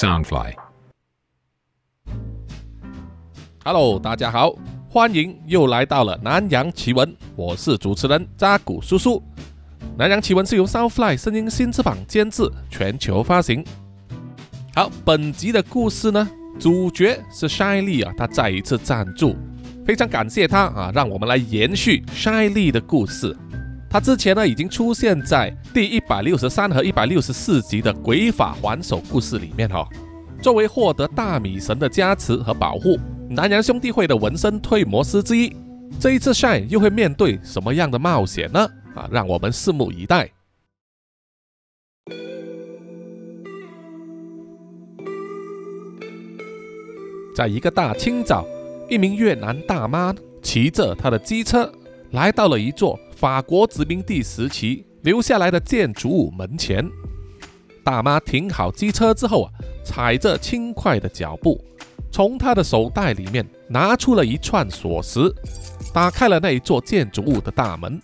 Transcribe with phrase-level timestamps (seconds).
[0.00, 0.54] Soundfly。
[3.62, 4.54] Hello，大家好，
[4.88, 9.22] 欢迎又来到了南洋奇闻，我是主持人扎古叔叔。
[9.98, 13.62] 南洋奇闻是由 Soundfly 声音新翅膀监制，全球发行。
[14.74, 16.26] 好，本集的故事呢，
[16.58, 19.36] 主角是 Shy 啊，他再一次赞助，
[19.84, 23.36] 非常感谢他啊，让我们来延续 Shy 的故事。
[23.92, 29.88] 他之前呢已经出现在第一百六十三和一百六十四集的鬼法还手故事里面哈、哦。
[30.40, 32.96] 作为获得大米神的加持和保护，
[33.28, 35.52] 南洋兄弟会的纹身退魔师之一，
[35.98, 38.60] 这一次 Shine 又会面对什么样的冒险呢？
[38.94, 40.30] 啊，让我们拭目以待。
[47.34, 48.46] 在一个大清早，
[48.88, 51.70] 一名越南大妈骑着她的机车
[52.12, 56.90] 来到了一座法国殖民地时期留下来的建筑物门前。
[57.84, 59.52] 大妈停好机车之后啊，
[59.84, 61.62] 踩着轻快的脚步，
[62.10, 65.30] 从她的手袋里面拿出了一串锁匙，
[65.92, 68.00] 打开了那一座建筑物的大门。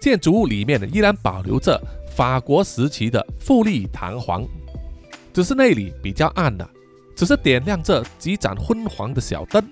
[0.00, 1.80] 建筑物里面，依然保留着
[2.16, 4.44] 法国时期的富丽堂皇，
[5.32, 6.68] 只是那里比较暗了，
[7.14, 9.64] 只是点亮着几盏昏黄的小灯。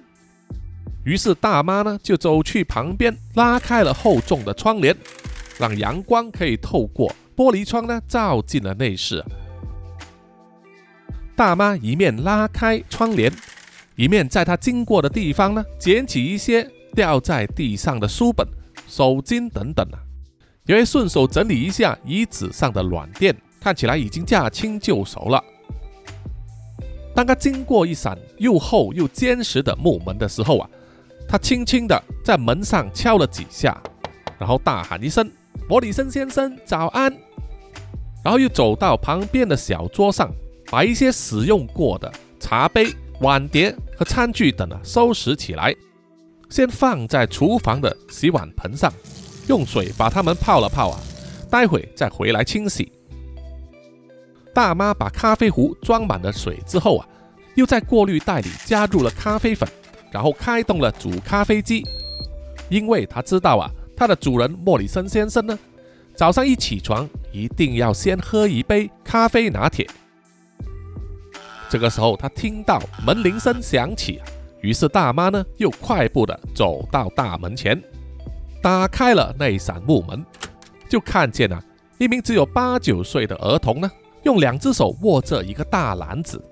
[1.07, 4.95] 于是大妈呢，就走去旁边，拉开了厚重的窗帘，
[5.57, 9.25] 让阳光可以透过玻璃窗呢，照进了内室。
[11.37, 13.33] 大妈一面拉开窗帘，
[13.95, 18.45] 一面在她经过的地方呢，捡起一些掉在地上的书本、
[18.89, 20.03] 手巾等等啊，
[20.67, 25.41] 也会顺手整理一下椅子上的软垫，看起来已经驾轻就熟了。
[27.15, 30.69] 当她经过一扇又厚又坚实的木门的时候啊，
[31.29, 33.81] 他轻轻地在门上敲了几下，
[34.39, 35.31] 然后大喊一声
[35.69, 37.13] ：“莫里森先生，早安！”
[38.25, 40.31] 然后又走到旁边的小桌上，
[40.71, 45.75] 把一些使用过的茶杯、碗碟和餐具等啊收拾起来，
[46.51, 48.93] 先放在厨房的洗碗盆上，
[49.49, 51.01] 用水把它们泡了泡啊，
[51.51, 52.91] 待会再回来清洗。
[54.53, 57.09] 大妈把咖啡壶装满了水之后啊，
[57.57, 59.69] 又在过滤袋里加入了咖啡粉，
[60.11, 61.85] 然后开动了煮咖啡机，
[62.69, 65.59] 因为他知道啊，他的主人莫里森先生呢。
[66.15, 69.87] 早上一起床，一定要先喝一杯咖啡拿铁。
[71.69, 74.23] 这个时候，他听到门铃声响起，
[74.63, 77.79] 于是大妈呢又快步的走到大门前，
[78.63, 80.25] 打开了那扇木门，
[80.89, 81.63] 就看见了
[81.99, 83.91] 一名只有八九岁的儿童呢，
[84.23, 86.43] 用两只手握着一个大篮子，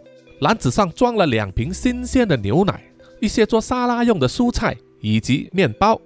[0.40, 2.82] 篮子上装了两瓶新鲜的牛奶、
[3.24, 5.98] 一些做沙拉用的蔬菜以及面包。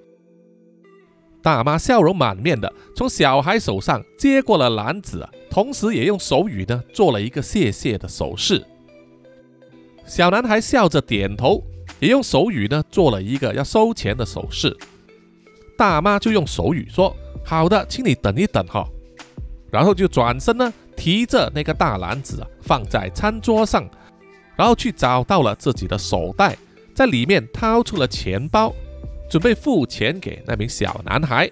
[1.42, 8.64] 大妈笑容满面的从小孩手上接过了篮子，同时也用手语呢做了一个谢谢的手势。
[10.06, 11.62] 小男孩笑着点头，
[12.00, 14.76] 也用手语呢做了一个要收钱的手势。
[15.76, 17.14] 大妈就用手语说
[17.44, 18.86] ：“好的，请你等一等哈。”
[19.70, 23.88] 然后就转身呢提着那个大篮子啊放在餐桌上，
[24.56, 26.56] 然后去找到了自己的手袋，
[26.98, 28.74] 在里面掏出了钱包。
[29.30, 31.48] 准备付钱给那名小男孩，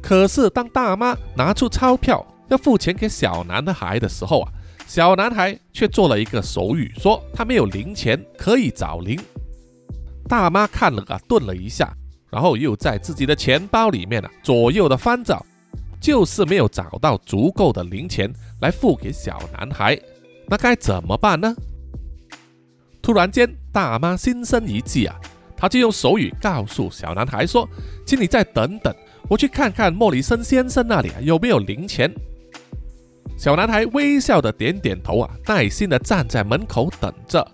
[0.00, 4.52] 可是当大妈拿出钞票要付钱给小男孩的时候啊，
[4.86, 9.20] 小男孩却做了一个手语，说他没有零钱可以找零。
[10.28, 11.92] 大妈看了啊，顿了一下，
[12.30, 15.44] 然后又在自己的钱包里面啊左右的翻找，
[16.00, 20.00] 就是没有找到足够的零钱来付给小男孩，
[20.46, 21.52] 那该怎么办呢？
[23.02, 25.16] 突然间，大妈心生一计啊。
[25.56, 27.68] 她就用手语告诉小男孩说
[28.06, 28.94] ：“请你再等等，
[29.28, 32.10] 我去看看莫里森先生那里啊有没有零钱。”
[33.36, 37.46] 小男孩微笑的点点头啊，耐心的站在门口等着。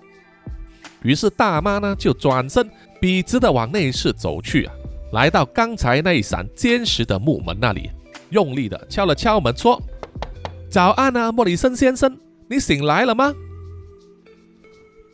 [1.03, 2.69] 于是大妈呢就转身
[3.01, 4.75] 笔直的往内室走去啊，
[5.13, 7.91] 来到刚才那一扇坚实的木门那里，
[8.31, 9.81] 用力的敲了敲门说
[10.71, 12.17] ：“早安啊，莫里森先生，
[12.49, 13.35] 你醒来了吗？”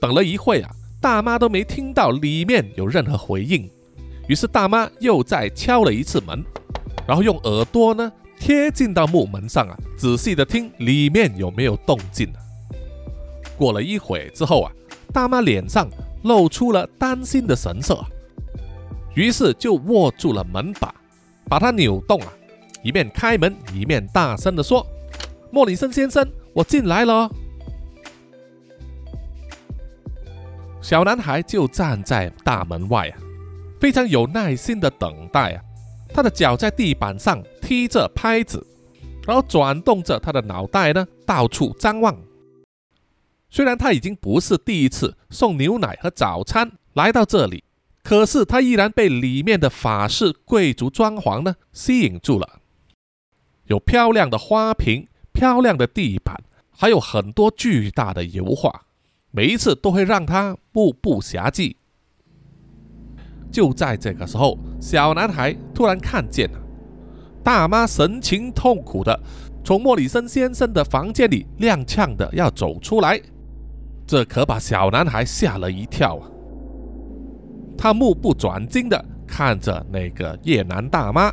[0.02, 0.70] 等了一会啊。
[1.00, 3.68] 大妈都没听到里面有任何回应，
[4.28, 6.44] 于是大妈又再敲了一次门，
[7.08, 12.32] 然后用耳朵呢贴近到木门上啊，仔细的听里面有没有动静。
[13.56, 14.70] 过了一会之后啊，
[15.12, 15.88] 大妈脸上
[16.22, 18.00] 露出了担心的神色，
[19.16, 20.94] 于是就握住了门把，
[21.48, 22.32] 把它扭动啊，
[22.84, 24.86] 一面开门一面大声的说
[25.50, 26.24] ：“莫里森先生，
[26.54, 27.28] 我进来了。”
[30.82, 33.16] 小男孩就站在大门外啊，
[33.78, 35.62] 非常有耐心的等待啊。
[36.12, 38.66] 他的脚在地板上踢着拍子，
[39.24, 42.20] 然后转动着他的脑袋呢，到处张望。
[43.48, 47.62] 虽然他已经不是第一次送牛奶和早餐来到这里，
[48.02, 52.58] 可是他依然被里面的法式贵族装潢呢吸引住了。
[53.66, 58.86] 有漂亮的花瓶、漂亮的地板，还有很多巨大的油画，
[59.34, 61.74] 每一次都会让他目不暇接。
[63.50, 66.58] 就在这个时候，小男孩突然看见了
[67.42, 69.18] 大妈神情痛苦的
[69.64, 73.20] 从莫里森先生的房间里踉跄的要走出来。
[74.06, 76.28] 这可把小男孩吓了一跳啊！
[77.78, 81.32] 他目不转睛的看着那个越南大妈，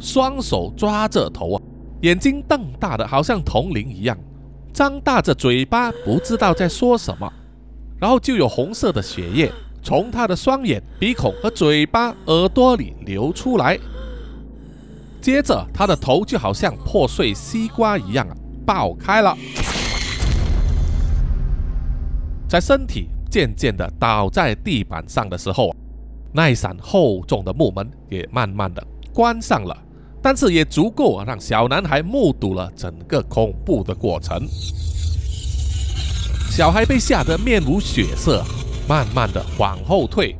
[0.00, 1.62] 双手抓着头啊，
[2.00, 4.18] 眼睛瞪大的好像铜铃一样，
[4.72, 7.32] 张大着嘴巴，不知道在说什么。
[8.00, 9.52] 然后就有红色的血液
[9.82, 13.78] 从他的双眼、鼻孔和嘴巴、耳朵里流出来，
[15.20, 18.34] 接着他的头就好像破碎西瓜一样啊，
[18.66, 19.36] 爆开了。
[22.48, 25.74] 在身体渐渐的倒在地板上的时候，
[26.32, 29.76] 那一扇厚重的木门也慢慢的关上了，
[30.22, 34.46] 但是也足够啊让小男孩目睹了整个恐怖的过程。
[36.50, 38.44] 小孩被吓得面无血色，
[38.88, 40.36] 慢慢的往后退，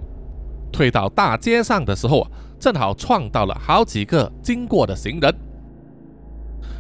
[0.71, 2.31] 退到大街上的时候啊，
[2.61, 5.35] 正好撞到了好几个经过的行人，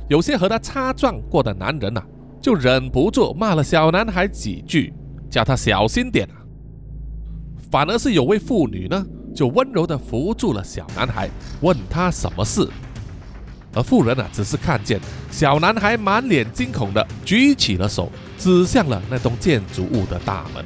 [0.08, 2.02] 有些和他擦撞过的男人呐，
[2.40, 4.94] 就忍不住骂了小男孩几句。
[5.32, 6.44] 叫他小心点啊！
[7.70, 9.02] 反而是有位妇女呢，
[9.34, 11.26] 就温柔的扶住了小男孩，
[11.62, 12.68] 问他什么事。
[13.74, 20.64] 而妇人啊，只是看见小男孩满脸惊恐的举起了手，指向了那栋建筑物的大门。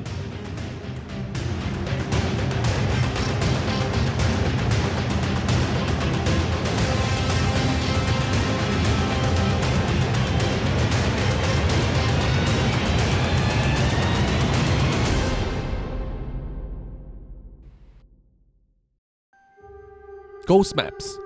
[20.47, 21.17] Ghost Maps，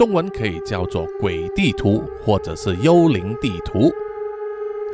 [0.00, 3.92] 中文可以叫做鬼地图或者是幽灵地图，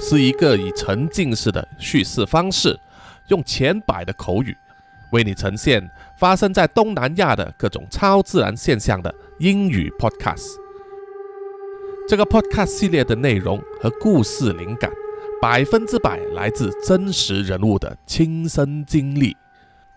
[0.00, 2.76] 是一个以沉浸式的叙事方式，
[3.28, 4.56] 用浅白的口语
[5.12, 10.56] 为你呈现发生在东南亚的各种超自然现象的英语 Podcast。
[12.08, 14.90] 这个 Podcast 系列的内容和故事灵感
[15.40, 19.36] 百分之百来自真实人物的亲身经历，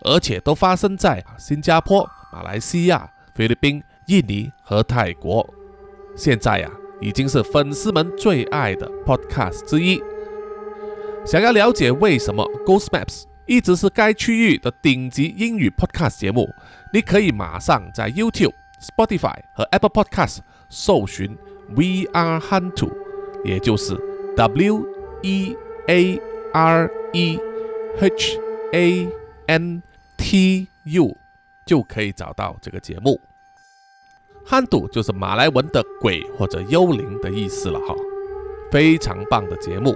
[0.02, 3.10] 而且都发生在新加坡、马来西亚。
[3.32, 5.48] 菲律宾、印尼和泰国，
[6.16, 6.68] 现在呀
[7.00, 10.02] 已经是粉丝们最爱的 podcast 之一。
[11.24, 16.48] 想要了解为什么 Ghost Maps 一直是该区域的顶级英语 podcast 节目，
[16.92, 22.90] 你可以马上在 YouTube、Spotify 和 Apple Podcast 搜寻 We Are Hantu，
[23.44, 23.96] 也就是
[24.36, 24.86] W
[25.22, 25.56] E
[25.86, 26.20] A
[26.52, 27.38] R E
[28.00, 28.40] H
[28.72, 29.08] A
[29.46, 29.80] N
[30.16, 31.16] T U，
[31.64, 33.20] 就可以找到这个节目。
[34.44, 37.94] 汉杜就是马来文的鬼或者幽灵的意思了哈，
[38.70, 39.94] 非常棒的节目，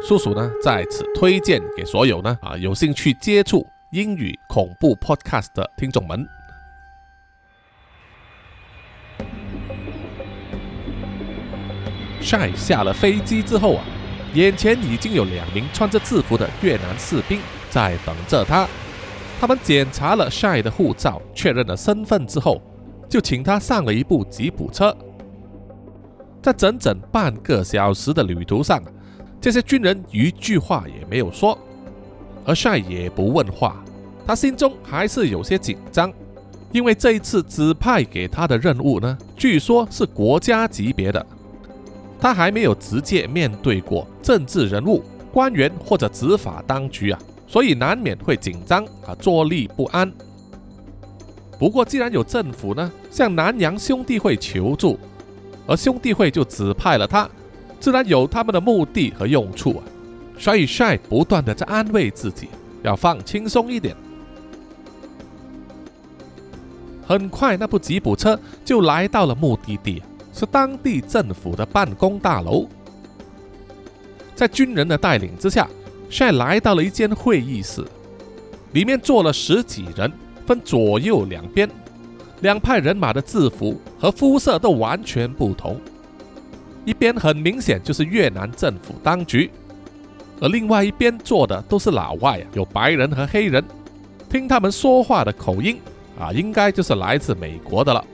[0.00, 6.24] 叔叔呢在此推荐给所有呢啊有兴趣接触英语恐怖 podcast 的听众们。
[12.20, 13.84] Shy 下了飞机之后啊，
[14.34, 18.68] 眼前已经有两名穿着制服的越南士兵在等着他，
[19.40, 22.62] 他们检查了 Shy 的护照，确认了身份之后。
[23.08, 24.96] 就请他上了一部吉普车，
[26.42, 28.82] 在整整半个小时的旅途上，
[29.40, 31.56] 这些军人一句话也没有说，
[32.44, 33.82] 而帅也不问话，
[34.26, 36.12] 他心中还是有些紧张，
[36.72, 41.24] 因为这一次指派给他的任务呢，据说是国家级别的，
[42.20, 50.12] 他还没有直接面对过政治人物、官员或者执法当局啊，所以难免会紧张啊，坐立不安。
[51.58, 54.98] 不过，既然有政府呢向南洋兄弟会求助，
[55.66, 57.28] 而兄弟会就指派了他，
[57.80, 59.82] 自然有他们的目的和用处啊。
[60.38, 62.48] 所以帅不断的在安慰自己，
[62.82, 63.96] 要放轻松一点。
[67.06, 70.02] 很快，那部吉普车就来到了目的地，
[70.34, 72.68] 是当地政府的办公大楼。
[74.34, 75.66] 在军人的带领之下，
[76.10, 77.82] 帅来到了一间会议室，
[78.72, 80.12] 里面坐了十几人。
[80.46, 81.68] 分左右两边，
[82.40, 85.80] 两派人马的制服和肤色都完全不同。
[86.84, 89.50] 一边很明显就是越南政府当局，
[90.40, 93.62] 而另外一边坐的都是老外啊，有白人和黑人。
[94.30, 95.78] 听他们说话的口音
[96.18, 98.04] 啊，应该就是来自美国的了。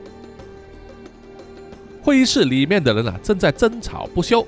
[2.02, 4.46] 会议室里面的人啊，正在争吵不休，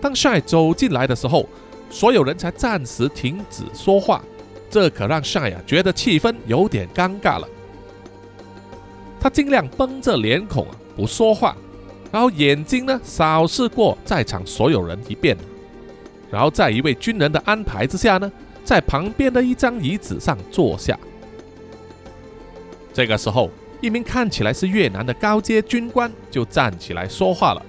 [0.00, 1.48] 当帅走进来的时候，
[1.90, 4.22] 所有人才暂时停止说话，
[4.72, 7.46] 这可让帅呀觉得气氛有点尴尬了。
[9.20, 11.54] 他尽量绷着脸孔啊不说话，
[12.10, 15.36] 然后眼睛呢扫视过在场所有人一遍，
[16.30, 18.32] 然后在一位军人的安排之下呢，
[18.64, 20.98] 在旁边的一张椅子上坐下。
[22.94, 23.50] 这个时候，
[23.82, 27.62] 一名看起来是越南的高阶军官就站起来说话了：“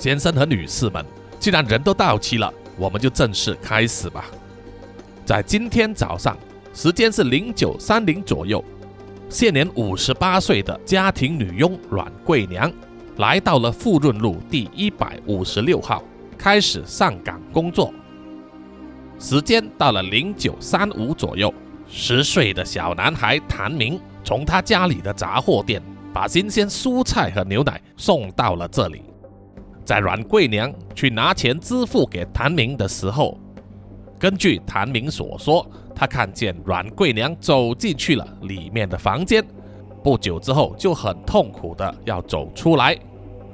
[0.00, 1.04] 先生和女士们，
[1.38, 4.24] 既然人都到齐了，我们就正式开始吧。
[5.24, 6.36] 在今天早上，
[6.74, 8.62] 时间是零九三零左右，
[9.28, 12.70] 现年五十八岁的家庭女佣阮桂娘
[13.16, 16.02] 来到了富润路第一百五十六号，
[16.36, 17.92] 开始上岗工作。
[19.18, 21.52] 时间到了零九三五左右，
[21.86, 29.02] 十岁的小男孩谭明。”从他家里的杂货店把新鲜蔬菜和牛奶送到了这里。
[29.84, 33.36] 在阮桂娘去拿钱支付给谭明的时候，
[34.22, 39.44] 根据谭明所说，他看见阮桂娘走进去了里面的房间，
[40.00, 42.96] 不久之后就很痛苦的要走出来，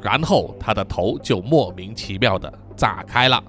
[0.02, 3.42] 然后他的头就莫名其妙的炸开了。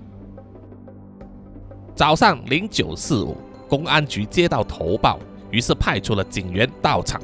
[1.93, 3.35] 早上零九四五，
[3.67, 5.19] 公安局接到投报。
[5.51, 7.19] 于是派出了警员到场。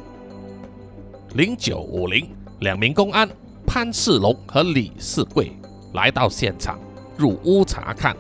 [1.36, 2.28] 零九五零，
[2.60, 3.30] 两名公安
[3.66, 5.54] 潘世龙和李世贵
[5.94, 6.78] 来到现场，
[7.16, 8.14] 入屋查看。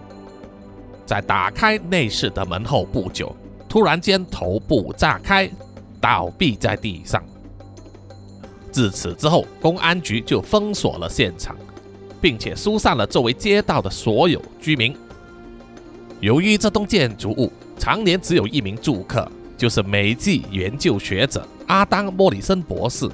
[1.05, 3.35] 在打开内室的门后不久，
[3.69, 5.49] 突然间头部炸开，
[6.01, 7.23] 倒闭在地上。
[8.71, 11.55] 自此之后，公安局就封锁了现场，
[12.19, 14.95] 并且疏散了周围街道的所有居民。
[16.19, 19.29] 由于这栋建筑物常年只有一名住客。
[19.57, 23.09] 就是美籍研究学者阿当·莫里森博士，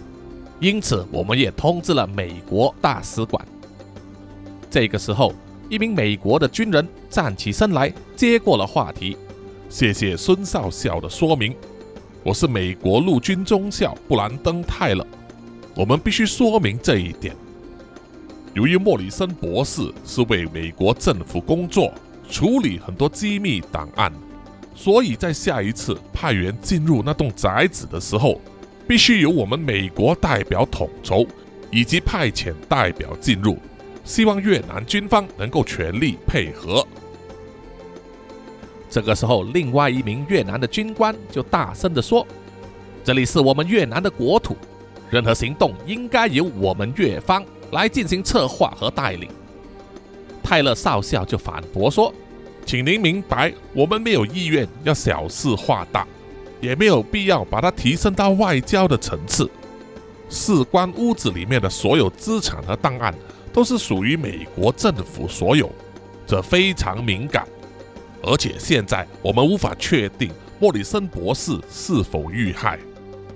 [0.60, 3.46] 因此我们也通知了美国大使馆。
[4.68, 5.36] 这个时候，
[5.72, 9.16] 一名美国的军人站起身来，接过了话题
[9.72, 11.56] ：“谢谢孙少校的说明，
[12.24, 15.08] 我是美国陆军中校布兰登·泰勒。
[15.74, 17.34] 我们必须说明这一点。
[18.54, 21.94] 由于莫里森博士是为美国政府工作，
[22.30, 24.12] 处理很多机密档案。”
[24.76, 28.42] 所以在下一次派员进入那栋宅子的时候，
[28.90, 31.26] 必须由我们美国代表统筹，
[31.72, 33.58] 以及派遣代表进入。
[34.12, 36.86] 希望越南军方能够全力配合。
[38.90, 42.28] 这个时候，另外一名越南的军官就大声地说
[43.06, 44.58] ：“这里是我们越南的国土，
[45.10, 47.42] 任何行动应该由我们越方
[47.72, 49.30] 来进行策划和带领。”
[50.44, 52.14] 泰勒少校就反驳说。
[52.66, 56.06] 请您明白，我们没有意愿要小事化大，
[56.60, 59.50] 也没有必要把它提升到外交的层次。
[60.30, 63.16] 事关屋子里面的所有资产和档案，
[63.54, 65.70] 都是属于美国政府所有，
[66.26, 67.48] 这非常敏感。
[68.24, 72.80] 而且现在我们无法确定莫里森博士是否遇害，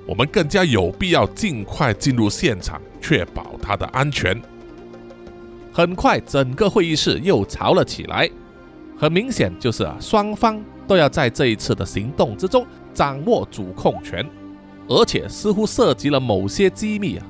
[0.05, 4.39] 我们更加有必要尽快进入现场，确保他的安全。
[5.73, 8.29] 很快，整个会议室又吵了起来。
[8.97, 14.25] 很明显，就是啊，双方都要在这一次的行动之中掌握主控权，
[14.87, 17.25] 而且似乎涉及了某些机密啊，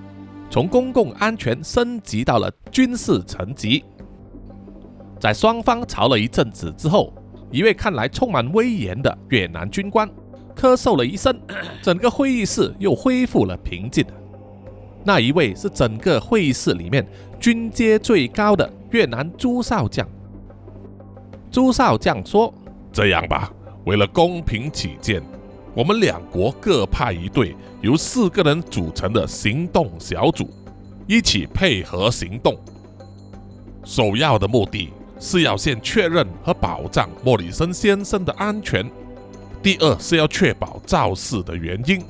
[0.56, 3.84] 从公共安全升级到了军事层级。
[5.20, 7.14] 在双方吵了一阵子之后，
[7.52, 10.10] 一位看来充满威严的越南军官
[10.56, 11.38] 咳嗽了一声，
[11.84, 14.06] 整个会议室又恢复了平静。
[15.04, 17.06] 那一位是整个会议室里面
[17.38, 20.08] 军阶最高的越南朱少将。
[21.52, 22.54] 朱少将说
[22.94, 23.52] ：“这样吧，
[23.86, 25.22] 为了公平起见，
[25.76, 30.50] 我们两国各派一队由四个人组成的行动小组，
[31.06, 32.58] 一起配合行动。
[33.84, 38.90] 首要的目的是要先确认和保障莫里森先生的安全。
[39.62, 42.02] 第二是要确保肇事的原因，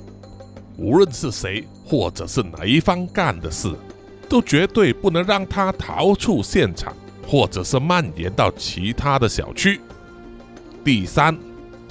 [0.78, 3.74] 无论是谁或者是哪一方干的事，
[4.30, 6.94] 都绝对不能让他逃出现场。”
[7.28, 9.82] 或者是蔓延到其他的小区。
[10.84, 11.36] 第三，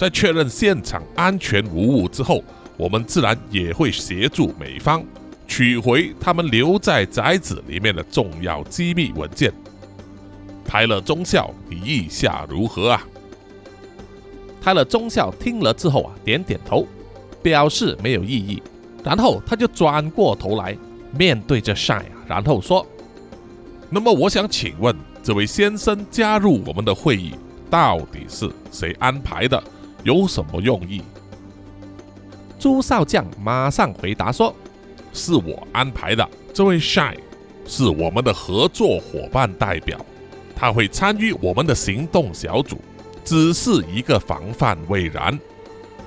[0.05, 2.45] 在确认现场安全无误之后，
[2.77, 5.03] 我们自然也会协助美方
[5.49, 9.51] 取回他们留在宅子里面的重要机密文件。
[10.63, 13.03] 泰勒中校，你意下如何啊？
[14.61, 16.87] 泰勒中校听了之后啊，点点头，
[17.43, 18.63] 表示没有异议。
[19.03, 20.77] 然后他就转过头来，
[21.17, 22.87] 面对着晒啊，然后说
[23.89, 24.95] ：“那么我想请问。”
[25.25, 27.33] 这位先生加入我们的会议，
[27.71, 29.65] 到底是谁安排的？
[30.05, 31.03] 有什么用意？
[32.59, 34.55] 朱少将马上回答说
[35.13, 36.27] ：“是我安排的。
[36.53, 37.17] 这位 Shy
[37.67, 39.99] 是我们的合作伙伴代表，
[40.55, 42.79] 他会参与我们的行动小组，
[43.25, 45.39] 只是一个防范未然。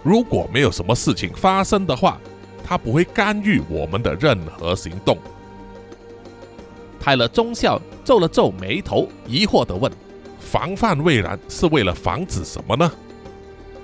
[0.04, 2.20] 如果没有什么事情发生的话，
[2.64, 5.18] 他不会干预我们的任何行动。
[7.00, 9.92] 泰勒中校皱了皱眉头，疑惑地问
[10.40, 12.92] ：“防范未然是为了防止什么呢？”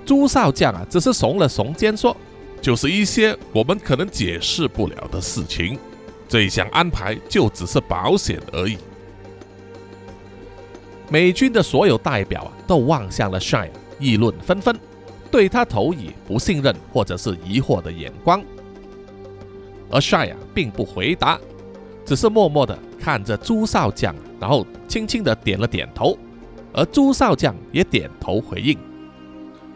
[0.06, 2.16] 朱少将啊，只是耸了耸肩说
[2.62, 5.78] ：“就是一些我们可能解释不了的事情。
[6.28, 8.78] 这项安排就只是保险而已。”
[11.10, 13.70] 美军的所有代表啊，都望向了 Shine，
[14.00, 14.76] 议论纷纷，
[15.30, 18.44] 对他投以不信任或者是疑惑的眼光。
[19.92, 21.40] 而 Shine 啊，并不回答，
[22.06, 26.18] 只是默默地看着朱少将，然后轻轻地点了点头，
[26.74, 28.78] 而朱少将也点头回应。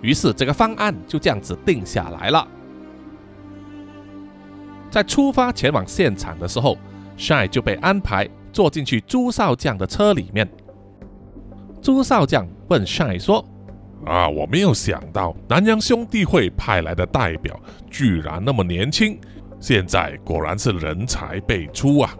[0.01, 2.47] 于是，这个方案就这样子定下来了。
[4.89, 6.77] 在出发前往现场的时候
[7.17, 10.47] ，Shine 就被安排坐进去朱少将的车里面。
[11.81, 13.43] 朱少将问 Shine 说
[14.05, 19.19] ：“啊，我没有想到南洋兄弟会派来的代表居然那么年轻，
[19.59, 22.15] 现在果然是人才辈出啊。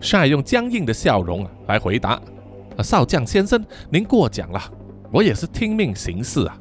[0.00, 2.20] ”Shine 用僵硬的笑容来回答
[2.76, 4.60] ：“啊少将先生，您过奖了，
[5.10, 6.56] 我也是听命行事啊。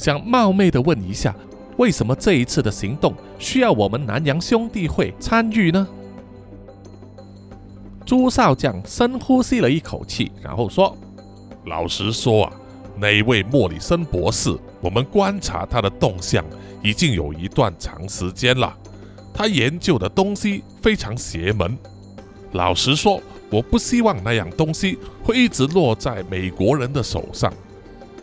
[0.00, 1.36] 想冒昧的问一下，
[1.76, 5.86] 为什么这一次的行动需要我们南洋兄弟会参与呢？”
[8.06, 10.96] 朱少将深呼吸了一口气，然后说。
[11.66, 12.52] 老实说啊，
[12.96, 16.42] 那一位莫里森博士，我们观察他的动向
[16.82, 18.74] 已经有一段长时间了。
[19.34, 21.76] 他研究的东西非常邪门。
[22.52, 27.52] 老实说，我不希望那样东西会一直落在美国人的手上。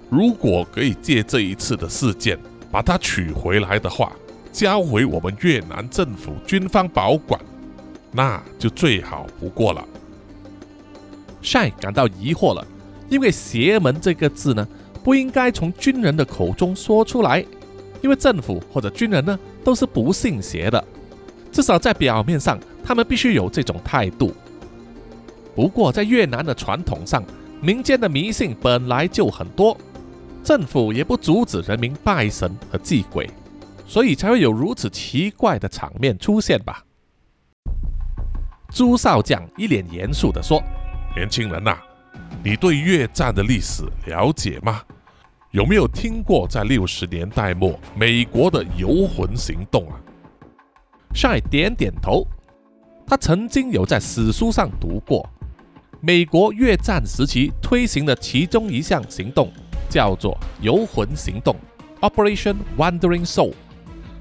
[0.09, 2.37] 如果可以借这一次的事件
[2.71, 4.11] 把它取回来的话，
[4.51, 7.39] 交回我们越南政府军方保管，
[8.11, 9.85] 那就最好不过了。
[11.41, 12.65] 晒感到疑惑了。
[13.09, 14.67] 因为“邪门”这个字呢，
[15.01, 17.39] 不应该从军人的口中说出来，
[18.01, 20.83] 因为政府或者军人呢都是不信邪的，
[21.49, 24.33] 至少在表面上，他们必须有这种态度。
[25.55, 27.23] 不过，在越南的传统上，
[27.61, 29.77] 民间的迷信本来就很多，
[30.47, 33.29] 政府也不阻止人民拜神和祭鬼，
[33.85, 36.85] 所以才会有如此奇怪的场面出现吧？
[38.71, 40.63] 朱少将一脸严肃地说
[41.13, 41.77] ：“年轻人呐。”
[42.41, 44.81] 你对越战的历史了解吗？
[45.51, 49.99] 有没有听过在六十年代末美国的游魂行动啊？
[51.13, 52.25] 帅点点头，
[53.05, 55.29] 他曾经有在史书上读过，
[55.99, 59.51] 美国越战时期推行的其中一项行动
[59.89, 61.55] 叫做游魂行动
[62.01, 63.53] （Operation Wandering Soul），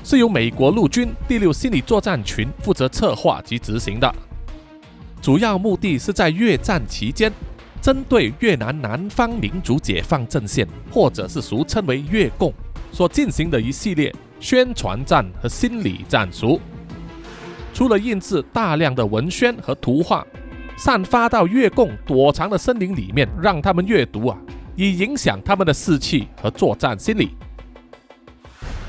[0.05, 4.15] 是由美国陆军第六心理作战群负责策划及执行的，
[5.21, 7.33] 主要目的是在越战期间。
[7.83, 12.53] 针对越南南方民族解放阵线，或者是俗称为越共
[12.91, 16.61] 所进行的一系列宣传战和心理战术，
[17.73, 20.27] 除了印制大量的文宣和图画，
[20.77, 24.37] 散发到越共躲藏的森林里面，让他们阅读啊，
[24.77, 27.31] 以影响他们的士气和作战心理。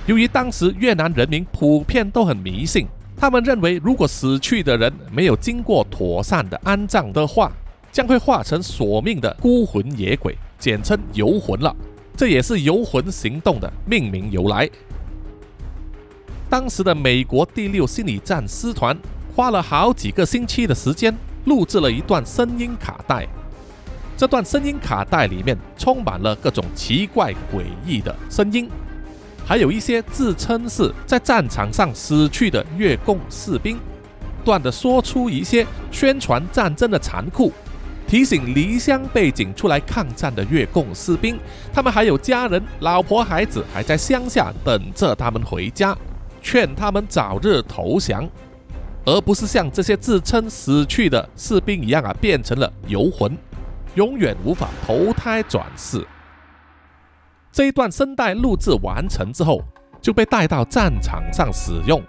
[0.06, 7.52] 由于当时越南人民普遍都很迷信，他们认为如果死去的人没有经过妥善的安葬的话，
[7.92, 11.76] 将会化成索命的孤魂野鬼，简称游魂了。
[12.16, 14.70] 这也是游魂行动的命名由来。
[16.50, 18.98] 当时的美国第六心理战师团
[19.36, 21.14] 花了好几个星期的时间，
[21.46, 23.28] 录制了一段声音卡带。
[24.18, 28.68] 这段声音卡带里面充满了各种奇怪诡异的声音，
[29.46, 33.78] 还有一些自称是在战场上死去的越共士兵，
[34.40, 37.54] 不断的说出一些宣传战争的残酷。
[38.08, 41.38] 提醒离乡背井出来抗战的越共士兵，
[41.72, 45.96] 他们还有家人、老婆、孩子还在乡下等着他们回家，
[46.42, 48.28] 劝他们早日投降，
[49.06, 53.38] 而不是像这些自称死去的士兵一样啊，变成了游魂，
[53.98, 56.06] 永远无法投胎转世。
[57.52, 59.60] 这一段声带录制完成之后，
[60.00, 62.00] 就被带到战场上使用，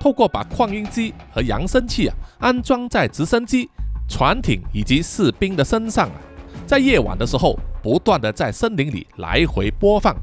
[0.00, 3.68] 透过把扩音机和扬声器啊安装在直升机。
[4.08, 6.16] 船艇以及士兵的身上啊，
[6.66, 10.16] 在夜晚的时候，不断的在森林里来回播放，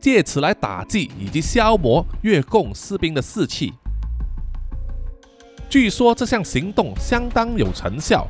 [0.00, 3.74] 借此来打击以及消磨越共士兵的士气。
[5.68, 8.26] 据说这项行动相当有成效，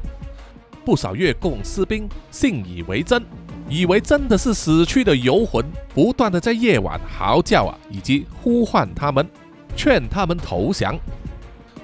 [0.88, 3.22] 不少越共士兵信以为真，
[3.68, 9.28] 以为真的是死去的游魂，不断的在夜晚嚎叫啊，以及呼唤他们，
[9.76, 10.98] 劝他们投降。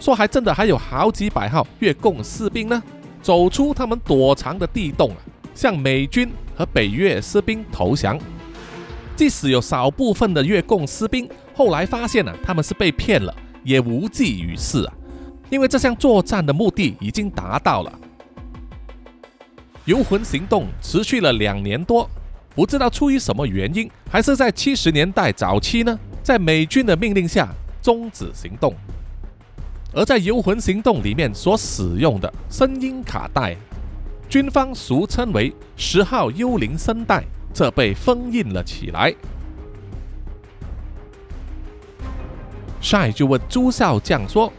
[0.00, 2.82] 说还真的还有好几百号越共士兵呢，
[3.20, 5.20] 走出他们躲藏的地洞啊，
[5.54, 8.18] 向美军和北越士兵投降。
[9.14, 14.94] 即使有少部分的越共士兵后来发现了他们是被骗了，也无济于事啊，
[15.50, 17.98] 因为这项作战的目的已经达到了。
[19.86, 22.08] 游魂行动持续了两年多，
[22.54, 27.48] 不知道出于什么原因，还是在七十年代早期呢，在美军的命令下
[27.82, 28.74] 终止行动。
[29.92, 33.56] 而在游魂行动里面所使用的声音卡带，
[34.28, 37.22] 军方俗称为十号幽灵声带。
[37.52, 39.14] 这被封印了起来。
[42.80, 44.52] 帅就问朱少将说：“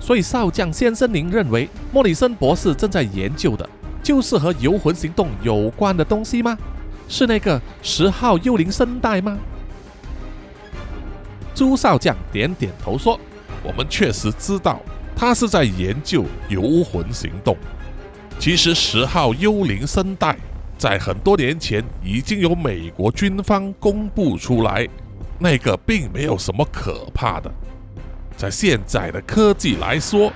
[0.00, 3.68] 所以少将先生，您认为莫里森博士正在研究的，
[4.08, 6.56] 就是和游魂行动有关的东西吗？
[7.08, 9.36] 是那个十号幽灵声带吗？”
[11.54, 13.20] 朱少将点点头说
[13.62, 14.80] ：“我们确实知道，
[15.14, 17.54] 他是在研究游魂行动。
[18.38, 20.34] 其实十号幽灵声带。”
[20.78, 24.88] 在很多年前，已经有美国军方公布出来，
[25.38, 27.52] 那个并没有什么可怕的。
[28.38, 30.32] 在现在的科技来说，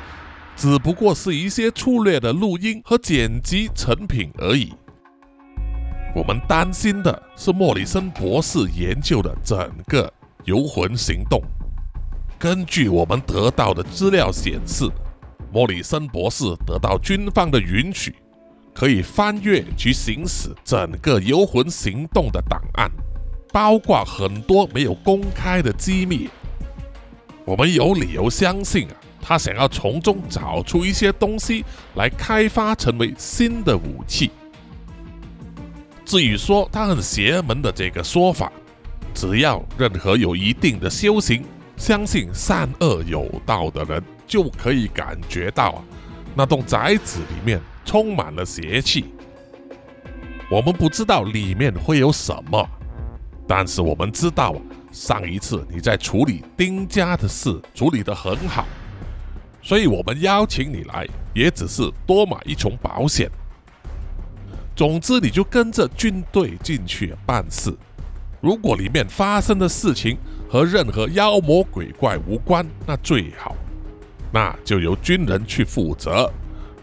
[0.57, 4.73] 只不过是一些粗略的录音和剪辑成品而已。
[6.15, 10.13] 我们担心的是莫里森博士研究的整个
[10.45, 11.43] 游魂行动。
[12.39, 14.89] 根据我们得到的资料显示，
[15.53, 18.15] 莫里森博士得到军方的允许。
[18.75, 22.91] 可以翻阅及行使整个游魂行动的档案，
[23.53, 26.31] 包括很多没有公开的机密。
[27.45, 34.31] 我们有理由相信啊，他想要从中找出一些东西来开发成为新的武器。
[36.05, 38.53] 至于说他很邪门的这个说法，
[39.15, 41.43] 只要任何有一定的修行、
[41.77, 45.85] 相信善恶有道的人，就可以感觉到啊，
[46.35, 47.59] 那栋宅子里面。
[47.85, 49.07] 充满了邪气，
[50.49, 52.65] 我们不知道里面会有什么，
[53.45, 54.55] 但是我们知道，
[54.93, 58.65] 上一次你在处理丁家的事处理得很好，
[59.63, 63.31] 所以我们邀请你来，也只是多买一重保险。
[64.75, 67.73] 总之，你就跟着军队进去办事。
[68.41, 70.19] 如果里面发生的事情
[70.51, 73.55] 和任何妖魔鬼怪无关，那最好，
[74.33, 76.29] 那就由军人去负责。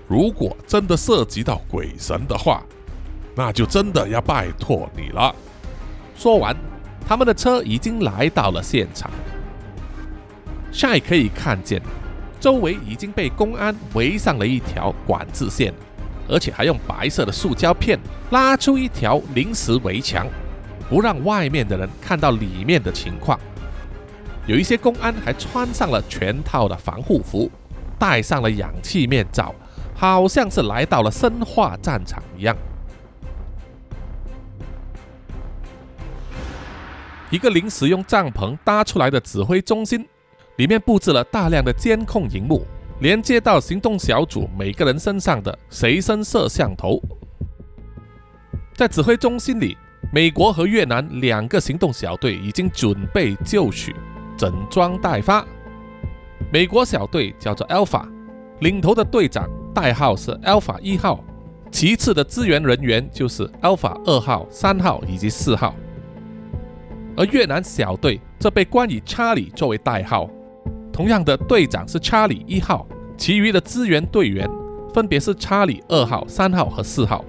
[0.07, 2.63] 如果真的涉及到鬼神的话，
[3.35, 5.35] 那就真的要拜托你了。
[6.15, 6.55] 说完，
[7.05, 9.11] 他们的车已经来到了现场。
[10.71, 11.81] 现在可以看见，
[12.39, 15.73] 周围已经被公安围上了一条管制线，
[16.27, 17.99] 而且还用白色的塑胶片
[18.31, 20.27] 拉出一条临时围墙，
[20.89, 23.39] 不让外面的人看到里面的情况。
[24.47, 27.51] 有一些公安还穿上了全套的防护服，
[27.97, 29.53] 戴上了氧气面罩。
[29.95, 32.55] 好像是来到了生化战场一样。
[37.29, 40.07] 一个临时用帐篷搭出来的指挥中心，
[40.59, 42.65] 里面布置了大量的监控荧幕，
[42.99, 47.01] 连接到行动小组每个人身上的随身摄像头。
[48.73, 49.77] 在指挥中心里，
[50.11, 53.95] 美国和越南两个行动小队已经准备就绪，
[54.37, 55.45] 整装待发。
[56.51, 58.05] 美国小队叫做 Alpha，
[58.59, 59.49] 领头的队长。
[59.73, 61.23] 代号是 Alpha 一号，
[61.71, 65.73] 其次的支援人员就是 Alpha 二号、三号以及四号。
[67.15, 70.29] 而越南小队则被冠以查理作为代号，
[70.99, 72.85] 同样的队长是查理一号，
[73.17, 74.45] 其余的支援队员
[74.93, 77.23] 分别是查理二号、三号和四号。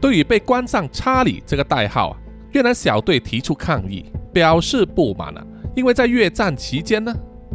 [0.00, 2.16] 对于被冠上查理这个代号啊，
[2.50, 5.46] 越南小队提出抗议，表示不满啊，
[5.76, 7.14] 因为在越战期间呢，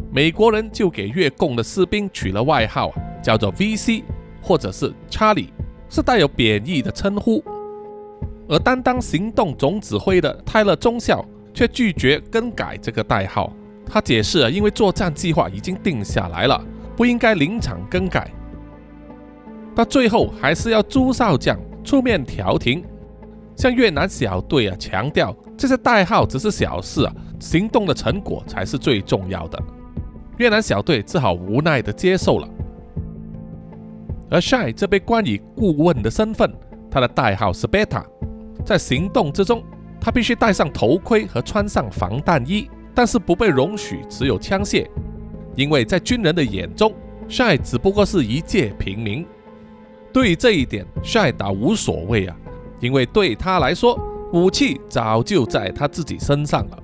[0.09, 2.95] 美国人就给越共的士兵取了外号啊。
[3.21, 4.03] 叫做 VC
[4.41, 5.49] 或者是查理，
[5.89, 7.43] 是带有贬义的称呼。
[8.47, 13.51] 而担当行动总指挥的泰勒中校却拒绝更改这个代号。
[13.85, 16.63] 他解释啊，因为作战计划已经定下来了，
[16.95, 18.31] 不应该临场更改。
[19.75, 22.83] 到最后还是要朱少将出面调停，
[23.55, 29.61] 向越南小队啊强调这些代号只是小事啊，行动的成果才是最重要的。
[30.37, 32.47] 越南小队只好无奈地接受了。
[34.29, 36.51] 而 Shy 这被冠以顾问的身份，
[36.89, 38.03] 他的代号是 Beta。
[38.65, 39.63] 在行动之中，
[40.01, 44.87] 他必须戴上头盔和穿上防弹衣，但是不被容许持有枪械，
[45.55, 46.91] 因为在军人的眼中
[47.27, 49.23] 帅只不过是一介平民。
[50.13, 52.35] 对于这一点帅倒无所谓啊，
[52.79, 53.99] 因为对他来说，
[54.31, 56.79] 武器早就在他自己身上了。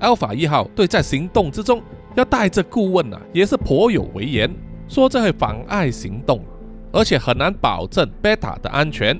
[0.00, 1.80] Alpha 一号对在行动之中
[2.16, 4.52] 要带着顾问啊，也是颇有为言。
[4.88, 6.44] 说这会妨碍行动，
[6.92, 9.18] 而且很难保证贝塔的安全。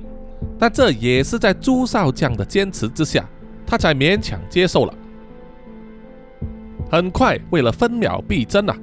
[0.59, 3.27] 但这也是在朱少将的坚持之下，
[3.65, 4.93] 他才勉强接受了。
[6.89, 8.77] 很快，为了分秒必争啊，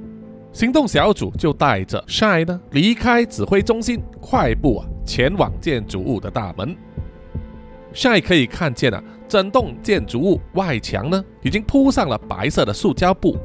[0.51, 6.75] 行动小组就带着 Shy 呢离开指挥中心，快步啊前往建筑物的大门。
[7.93, 13.37] Shy 可以看见啊，整栋建筑物外墙呢已经铺上了白色的塑胶布，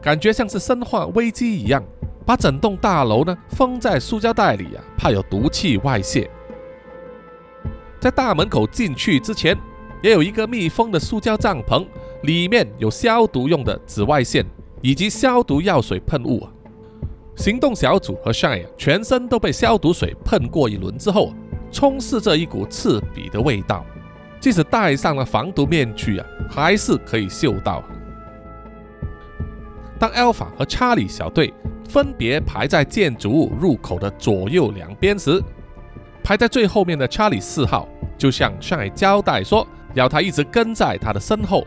[0.00, 1.84] 感觉像是生化危机一样，
[2.24, 6.30] 把整栋大楼呢封在塑胶袋里啊，怕有毒气外泄。
[8.00, 9.56] 在大门口进去之前，
[10.02, 11.84] 也有一个密封的塑胶帐篷，
[12.22, 14.44] 里面有消毒用的紫外线
[14.82, 16.50] 以及消毒药水喷雾啊。
[17.36, 21.32] 行动小组和 Shine 全身都被消毒水喷过一轮之后，
[21.70, 23.84] 充斥着一股刺鼻的味道，
[24.40, 27.82] 即使戴上了防毒面具啊，还是可以嗅到。
[30.00, 31.54] 当 Alpha 和查理小队
[31.88, 35.40] 分别排在建筑物入口的左右两边时，
[36.24, 41.64] 排在最后面的查理四号就向上海交代说，要他一直跟在他的身后。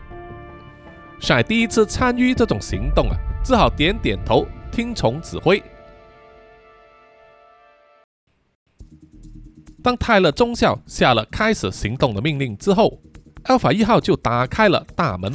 [1.22, 5.62] 上海第一次参与这种行动啊，只好点点头，听从指挥。
[9.84, 12.98] 当泰勒中校下了开始行动的命令之后
[13.44, 15.32] ，Alpha 一号就打开了大门，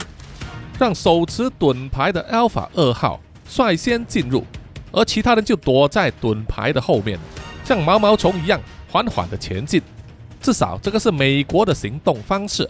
[0.78, 4.44] 让手持盾牌的 Alpha 二号率先进入，
[4.92, 7.18] 而其他人就躲在盾牌的后面，
[7.64, 8.60] 像毛毛虫一样。
[8.90, 9.82] 缓缓的前进，
[10.42, 12.70] 至少这个是美国的行动方式。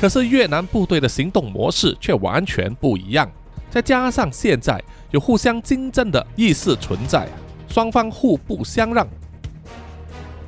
[0.00, 3.30] 可是越南部队的行动模式却完全不一样，
[3.70, 7.28] 再加上现在有互相竞争的意识存在，
[7.68, 9.06] 双方互不相让。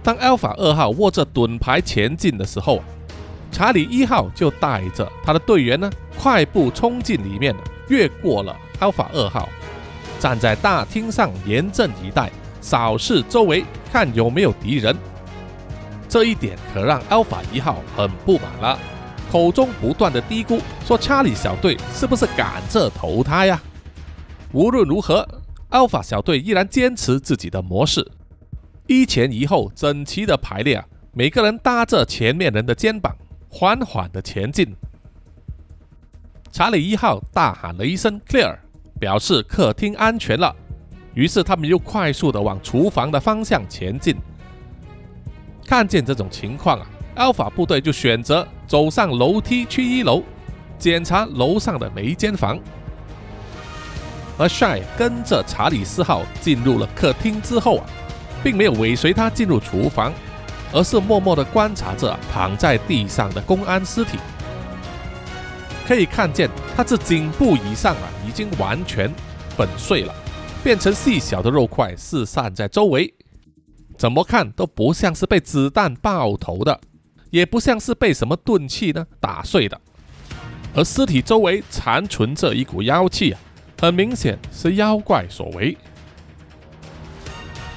[0.03, 2.83] 当 Alpha 二号握着盾牌前进的时候，
[3.51, 7.55] 查理一号就带着他的队员呢，快步冲进里面，
[7.89, 9.49] 越过了 Alpha 二号，
[10.21, 12.31] 站在大厅上严阵以待。
[12.61, 14.97] 扫视周围，看有没有敌人。
[16.09, 18.79] 这一点可让 Alpha 一号很不满了，
[19.31, 23.61] 口中不断的嘀咕说：“查理小队是不是赶着投胎呀？”
[24.53, 25.27] 无论如何
[25.71, 28.11] ，Alpha 小队依然坚持自己的模式，
[28.87, 33.15] 一前一后整齐的排列啊，每个人搭着前面人的肩膀，
[33.49, 34.75] 缓缓的前进。
[36.53, 38.57] 查理一号大喊了一声 “Clear”，
[38.99, 40.55] 表示客厅安全了。
[41.13, 44.17] 于是他们又快速的往厨房的方向前进。
[45.67, 46.87] 看见这种情况啊
[47.17, 50.23] ，Alpha 部队就选择走上楼梯去一楼
[50.79, 52.59] 检查楼上的每一间房。
[54.39, 57.87] 而 Shy 跟着查理四号进入了客厅之后啊，
[58.45, 60.13] 并没有尾随他进入厨房，
[60.73, 64.19] 而是默默的观察着躺在地上的公安尸体。
[65.87, 69.11] 可以看见，他这颈部以上啊，已经完全
[69.57, 70.15] 粉碎了。
[70.63, 73.15] 变成细小的肉块四散在周围，
[73.97, 76.81] 怎么看都不像是被子弹爆头的，
[77.37, 79.79] 也不像是被什么钝器呢打碎的。
[80.75, 83.39] 而尸体周围残存着一股妖气啊，
[83.79, 85.77] 很明显是妖怪所为。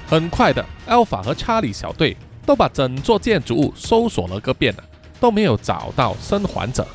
[0.07, 4.83] 很快的，Alpha 和查理小队都把整座建筑物搜索了个遍了，
[5.19, 6.87] 都没有找到生还者。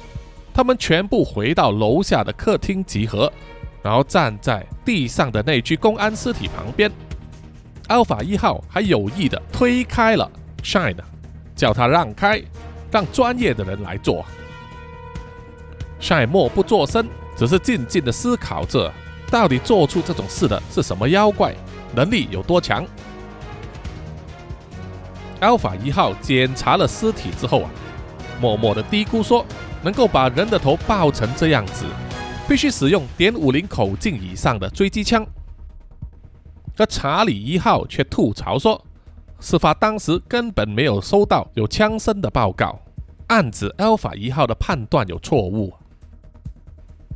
[0.55, 3.31] 他们全部回到楼下的客厅集合。
[3.83, 6.91] 然后站在地上的那具公安尸体旁边
[7.89, 10.31] ，Alpha 一号还有意的推开了
[10.63, 10.97] Shine，
[11.55, 12.43] 叫他让开，
[12.91, 14.25] 让专业的人来做。
[16.01, 18.93] 赛默不作声，只是静静的思考着，
[19.31, 21.55] 到底做出这种事的是什么妖怪，
[21.95, 22.87] 能力有多强。
[25.41, 27.71] Alpha 一号检查了尸体之后啊，
[28.41, 29.45] 默默的嘀咕说
[29.83, 31.85] ：“能够把人的头爆成这样子。”
[32.47, 35.27] 必须使用点五零口径以上的追击枪。
[36.77, 38.85] 而查理一号却吐槽说，
[39.45, 42.81] 事发当时根本没有收到有枪声的报告，
[43.27, 45.71] 暗指 Alpha 一号的判断有错误。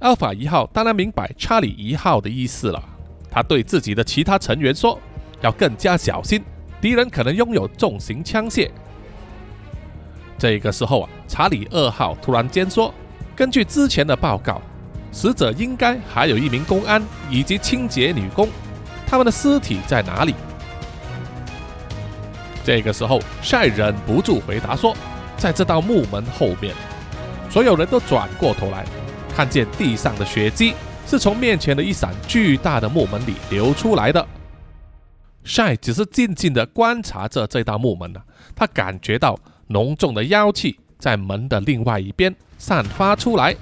[0.03, 2.85] Alpha 一号当然明白查理一号的意思了，
[3.31, 5.01] 他对自己的其他成员说，
[5.41, 6.45] 要更加小心，
[6.83, 8.71] 敌人可能拥有重型枪械。
[10.37, 12.93] 这个时候啊，查理二号突然间说，
[13.35, 14.61] 根据之前的报告。
[15.11, 18.47] 死者应该还有一名公安以及清洁女工，
[19.07, 20.35] 他们的尸体在哪里？
[22.69, 24.95] 这个时候，晒忍不住回答说
[25.39, 26.75] ：“在这道木门后面。”
[27.49, 28.85] 所有人都转过头来，
[29.35, 30.75] 看见地上的血迹
[31.07, 31.59] 是从面。
[31.59, 34.27] 前的一扇巨大的木门里流出来的。
[35.45, 38.21] 晒只是静静地观察着这道木门呢，
[38.55, 39.35] 他感觉到
[39.69, 43.57] 浓重的妖气在门的另外一边散发出来。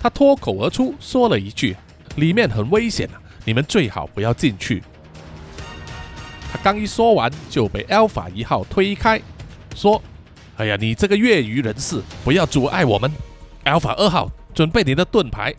[0.00, 1.76] 他脱口而出说了一句
[2.14, 2.48] ：“里面。
[2.48, 4.80] 很危险啊，你们最好不要进去。”
[6.62, 9.20] 刚一说完，就被 Alpha 一号推开，
[9.74, 10.00] 说
[10.56, 13.10] ：“哎呀，你这个业余人士，不要阻碍我们。
[13.64, 15.52] Alpha 二号，准备你的盾牌；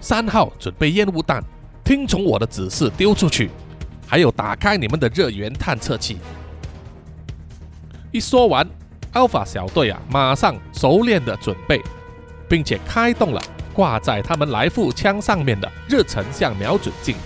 [0.00, 1.42] 三号，准备烟雾弹，
[1.84, 3.50] 听从我的指示丢出去。
[4.06, 6.18] 还有，打开你们的热源探测器。”
[8.12, 8.68] 一说完
[9.14, 11.80] ，Alpha 小队啊，马上熟练的准备，
[12.48, 13.40] 并且开动了
[13.72, 17.16] 挂在他们来复枪上面的热成像瞄准镜。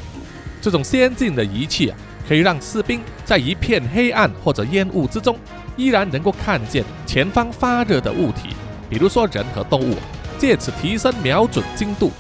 [0.63, 5.39] 这种先进的仪器啊，可以让士兵在一片黑暗或者烟雾之中，
[5.77, 8.49] 依然能够看见前方发热的物体，
[8.91, 9.97] 比如说人和动物，
[10.39, 12.11] 借此提升瞄准精度。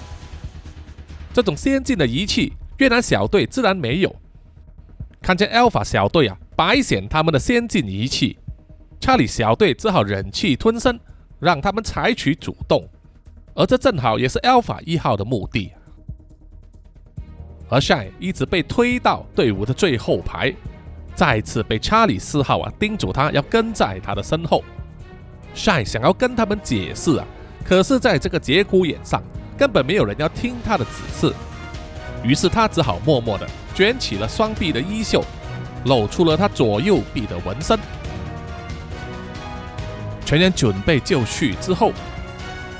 [1.32, 4.14] 这种先进的仪器，越南小队自然没有。
[5.20, 8.38] 看见 Alpha 小队啊，白显他们的先进仪器。
[9.00, 10.98] 查理小队只好忍气吞声，
[11.40, 12.88] 让他们采取主动，
[13.54, 15.72] 而这正好也是 Alpha 一号的目的。
[17.68, 20.54] 而 Shy 一直被推到队伍的最后排，
[21.14, 24.62] 再次被查理四号啊叮嘱他要跟在他的身后。
[25.54, 27.26] Shy 想要跟他们解释啊，
[27.64, 29.22] 可是在这个节骨眼上，
[29.56, 31.34] 根本没有人要听他的指示，
[32.22, 35.24] 于是他只好默默地卷起了双臂的衣袖，
[35.86, 37.78] 露出了他左右臂的纹身。
[40.24, 41.92] 全员准备就绪之后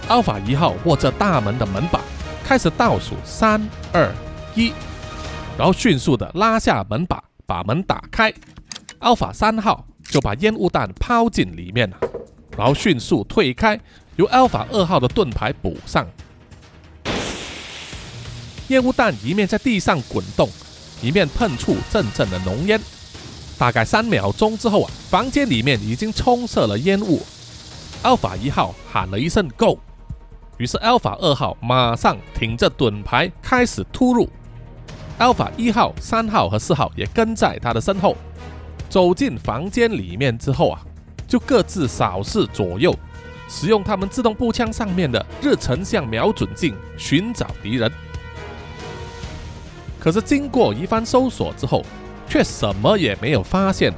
[0.09, 2.01] ，Alpha 一号握着大门的门把，
[2.45, 4.13] 开始倒数三二
[4.57, 4.73] 一，
[5.59, 8.33] 然后迅速的拉下门把，把门打开。
[9.01, 11.97] Alpha 三号就把烟雾弹抛进里面了，
[12.57, 13.79] 然后迅速退开，
[14.17, 16.09] 由 Alpha 二号的盾牌补上。
[18.69, 20.49] 烟雾弹一面在地上滚动，
[21.03, 22.81] 一面喷出阵阵的浓烟。
[23.59, 27.21] 大概三秒钟之后啊，房间里面已经充塞了烟雾。
[28.03, 29.79] Alpha 一号喊了一声 “Go”，
[30.57, 34.29] 于是 Alpha 二号马上挺着盾牌开始突入。
[35.19, 38.17] Alpha 一号、三号和四号也跟在他的身后。
[38.89, 40.81] 走进房间里面之后啊，
[41.27, 42.95] 就各自扫视左右，
[43.49, 47.91] 使用他们自动步枪上面的热成像瞄准镜寻找敌人。
[49.99, 51.85] 可是经过一番搜索之后，
[52.29, 53.93] 却什么也没有发现，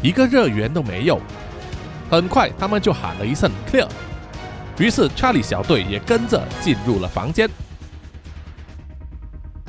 [0.00, 1.20] 一个热源都没有。
[2.10, 3.86] 很快，他们就喊了一声 “clear”，
[4.78, 7.48] 于是查理小队也跟着进入了房间。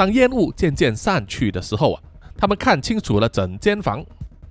[0.02, 2.02] 当烟雾渐渐散去的时候啊，
[2.36, 4.04] 他们看清楚了整间房，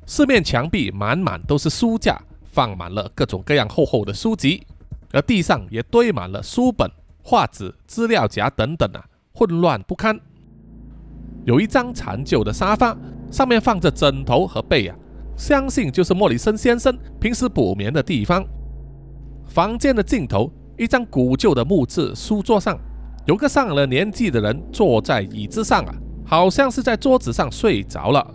[0.07, 4.65] 四面墙壁满满都是书架，放满了各种各样厚厚的书籍，
[5.11, 6.89] 而地上也堆满了书本、
[7.25, 10.17] 画纸、资料夹等等啊，混乱不堪。
[11.45, 12.97] 有一张残旧的沙发，
[13.29, 14.97] 上面放着枕头和被啊。
[15.37, 18.47] 相信就是莫里森先生平时补眠的地方。
[19.49, 22.79] 房间的尽头，一张古旧的木质书桌上，
[23.27, 28.27] 有个上了年纪的人坐在椅子上啊，好像是在桌子上睡着了。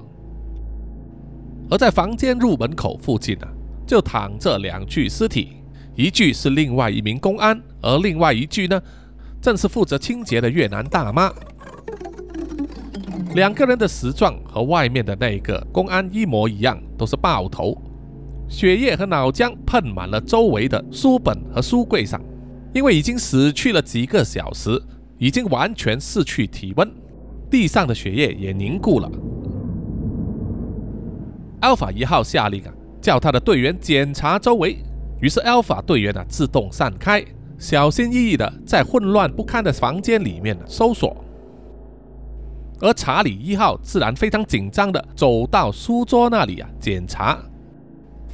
[1.69, 3.47] 而在房间入门口附近啊，
[3.87, 5.57] 就躺着两具尸体，
[5.95, 8.79] 一具是另外一名公安，而另外一具呢，
[9.41, 11.31] 正是负责清洁的越南大妈。
[13.33, 17.75] 两个人的死状和外面的那个公安一模一样，都是爆头，
[18.47, 22.21] 血液和脑浆喷满了周围的书本和书柜上。
[22.75, 24.79] 因为已经死去了几个小时，
[25.17, 26.91] 已经完全失去体温，
[27.49, 29.09] 地上的血液也凝固了。
[31.61, 34.77] Alpha 一号下令啊，叫他的队员检查周围。
[35.21, 37.23] 于是 Alpha 队员啊自动散开，
[37.57, 41.15] 小心翼翼的在混乱不堪的房间里面搜索。
[42.81, 47.41] 而查理一号自然非常紧张地走到书桌那里啊，检查，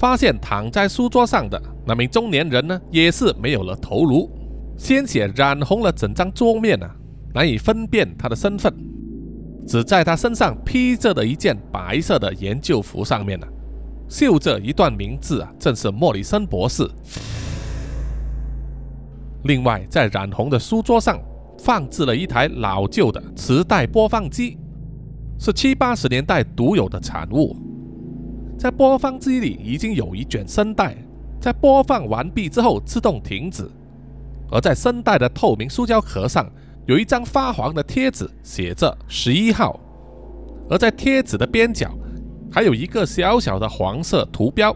[0.02, 4.28] 发现躺在书桌上的那名中年人呢，也是没有了头颅，
[4.76, 6.90] 鲜血染红了整张桌面啊，
[7.36, 8.74] 难以分辨他的身份。
[9.68, 13.46] 只在他身上披着的一件白色的研究服上面呢，
[14.10, 16.90] 绣着一段名字啊，正是莫里森博士。
[19.44, 21.22] 另外，在染红的书桌上。
[21.60, 24.58] 放置了一台老旧的磁带播放机，
[25.38, 27.56] 是七八十年代独有的产物。
[28.62, 30.96] 在播放机里已经有一卷声带，
[31.40, 33.68] 在播放完毕之后自动停止。
[34.52, 36.48] 而在声带的透明塑胶壳上
[36.86, 39.80] 有一张发黄的贴纸，写着十一号。
[40.70, 41.90] 而在贴纸的边角
[42.52, 44.72] 还有一个小小的黄色图标，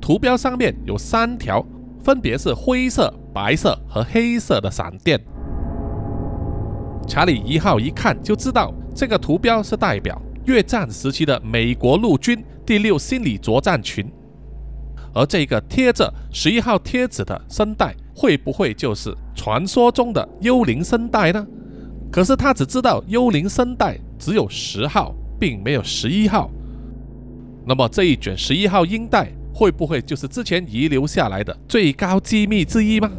[0.00, 1.62] 图标上面有三条，
[2.02, 5.20] 分别是灰色、白色和黑色的闪电。
[7.06, 12.42] 查理一号一看就知道，这个图标是代表越战时期的美国陆军
[12.72, 14.10] 第六心理作战群，
[15.12, 21.46] 而这个贴着十一号贴纸的声带，会不会就是传说中的幽灵声带呢？
[22.10, 26.50] 可是他只知道幽灵声带只有十号，并没有十一号，
[27.66, 33.10] 那么这一卷十一号音带会不会就是之前遗留下来的最高机密之一吗？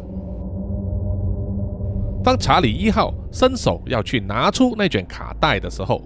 [2.24, 6.02] 当查理一号伸手要去拿出那卷卡带的时候，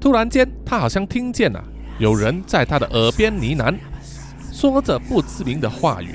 [0.00, 1.64] 突然间他好像听见了
[1.98, 3.74] 有人在他的耳边呢喃，
[4.52, 6.14] 说着不知名的话语，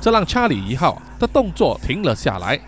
[0.00, 2.58] 这让查理一号的动作停了下来。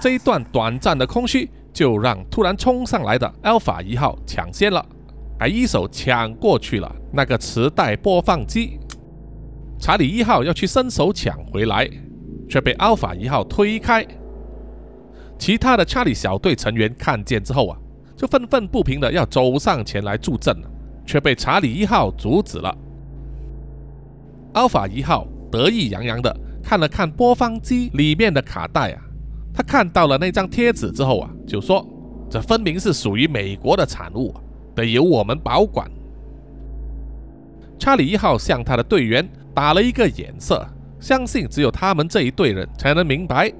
[0.00, 4.84] 这一段短暂的空虚，就让突然冲上来的 Alpha 一号抢先了，
[5.38, 8.78] 还一手抢过去了那个磁带播放机。
[9.78, 11.86] 查理一号要去伸手抢回来，
[12.48, 14.06] 却被 Alpha 一号推开。
[15.38, 17.78] 其他的查理小队成员看见之后啊，
[18.24, 20.56] 就愤愤不平的要走上前来助阵，
[21.04, 22.74] 却被查理一号阻止了。
[24.54, 29.02] 阿尔法一号得意洋洋的看了看播放机里面的卡带啊，
[29.52, 31.86] 他看到了那张贴纸之后啊，就说
[32.30, 34.34] ：“这分明是属于美国的产物，
[34.74, 35.86] 得由我们保管。”
[37.78, 40.66] 查理一号向他的队员打了一个眼色，
[40.98, 43.52] 相信只有他们这一队人才能明白。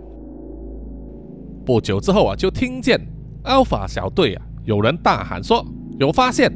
[1.66, 2.98] 不久之后啊，就听见
[3.42, 5.64] Alpha 小队啊有人大喊说
[5.98, 6.50] 有发现，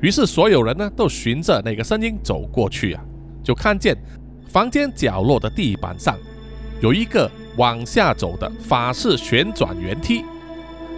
[0.00, 3.02] 于是所有人呢都循着那个声音走过去啊，
[3.42, 3.96] 就看见
[4.48, 6.16] 房间角落的地板上
[6.80, 10.24] 有一个往下走的法式旋转圆梯，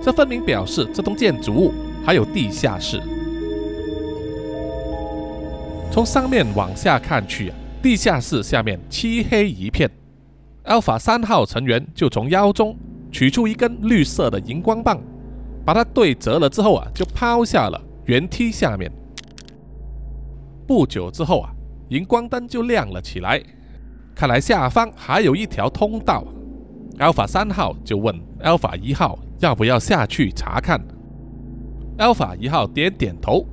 [0.03, 1.73] 这分明表示这栋建筑物
[2.05, 3.01] 还有地下室。
[5.91, 9.91] 从上面往下看去啊，地下室下面漆黑一片
[10.65, 12.77] ，Alpha 三号成员就从腰中。
[13.11, 15.01] 取出一根绿色的荧光棒，
[15.69, 18.91] 把它对折了之后啊，就抛下了圆梯下面。
[20.67, 21.51] 不久之后啊，
[21.91, 23.39] 荧光灯就亮了起来，
[24.15, 26.25] 看来下方还有一条通道。
[26.99, 30.81] Alpha 三号就问 Alpha 一号要不要下去查看。
[31.99, 33.45] Alpha 一号点点头，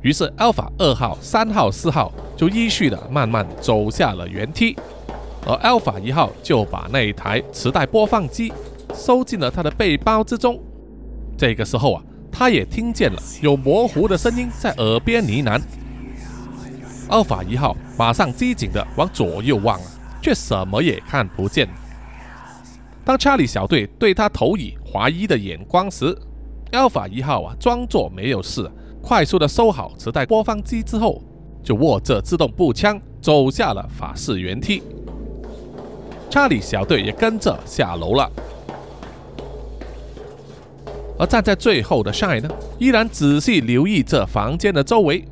[0.00, 4.74] 于是 Alpha 二号、三号、四号就依序的慢慢走下了圆梯，
[5.46, 8.50] 而 Alpha 一号就把那一台磁带播放机。
[8.94, 10.58] 收进了他的背包之中。
[11.40, 15.58] 这个时候啊，他也听见了有模糊的声音在耳边呢喃。
[17.08, 19.80] 阿法一号马上机警的往左右望，
[20.20, 21.66] 却什么也看不见。
[23.06, 26.14] 当查理小队对他投以怀疑的眼光时，
[26.72, 28.70] 阿法一号啊装作没有事，
[29.02, 31.22] 快速的收好磁带播放机之后，
[31.62, 34.82] 就握着自动步枪走下了法式圆梯。
[36.28, 38.30] 查理小队也跟着下楼了。
[41.20, 42.48] 而站在最后的 shy 呢，
[42.78, 45.22] 依然仔细留意这房间的周围。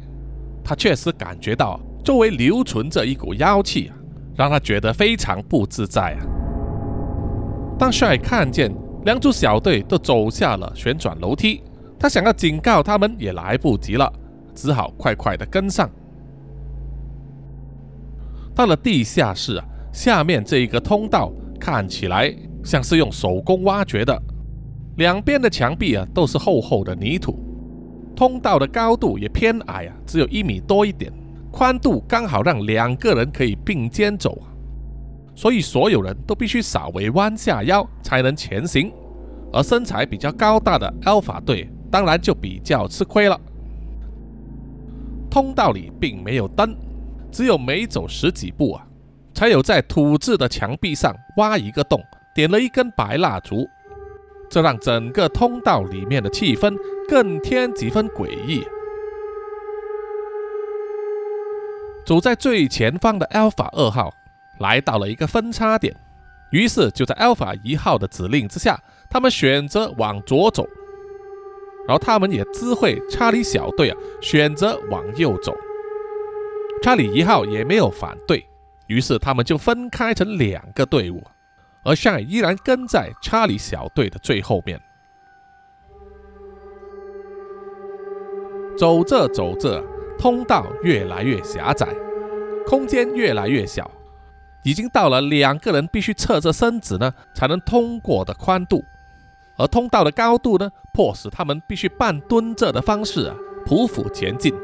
[0.63, 3.97] 他确实感觉到周围留存着一股妖气啊，
[4.37, 6.21] 让他觉得非常不自在啊。
[7.79, 8.71] 当 shy 看见
[9.07, 11.63] 两组小队都走下了旋转楼梯，
[11.99, 14.13] 他想要警告他们也来不及了，
[14.55, 15.91] 只好快快的跟上。
[18.55, 22.31] 到了地下室啊，下面这一个通道看起来
[22.63, 24.23] 像是用手工挖掘的。
[24.99, 27.39] 两边的墙壁啊都是厚厚的泥土，
[28.17, 31.13] 通道的高度也偏矮啊，只有一米多一点，
[31.53, 34.51] 宽度刚好让两个人可以并肩走啊，
[35.37, 38.93] 所以所有人都必须稍微弯下腰才能前行，
[39.53, 43.41] 而身材比较高大的 Alpha 队当然就比较吃亏了。
[45.31, 46.75] 通道里并没有灯，
[47.31, 48.85] 只有每走十几步啊，
[49.33, 52.03] 才有在土质的墙壁上挖一个洞，
[52.35, 53.65] 点了一根白蜡烛。
[54.51, 56.77] 这让整个通道里面的气氛
[57.09, 58.67] 更添几分诡异。
[62.07, 64.11] 走在最前方的 Alpha 二号
[64.61, 65.95] 来到了一个分叉点，
[66.51, 68.81] 于是就在 Alpha 一号的指令之下，
[69.11, 70.67] 他们选择往左走，
[71.87, 75.55] 然后他们也知会查理小队啊选择往右走。
[76.83, 78.47] 查理一号也没有反对，
[78.87, 81.23] 于是他们就分开成两个队伍。
[81.89, 84.79] 而 shy 依然跟在查理小队的最后面。
[88.77, 89.83] 走着走着，
[90.19, 91.89] 通道越来越狭窄，
[92.67, 93.91] 空间越来越小，
[94.63, 98.85] 已经到了两个人必须侧着身子呢才能通过的宽度。
[99.57, 103.35] 而通道的高度呢，迫使他们必须半蹲着的方式啊
[103.67, 104.55] 匍匐前进。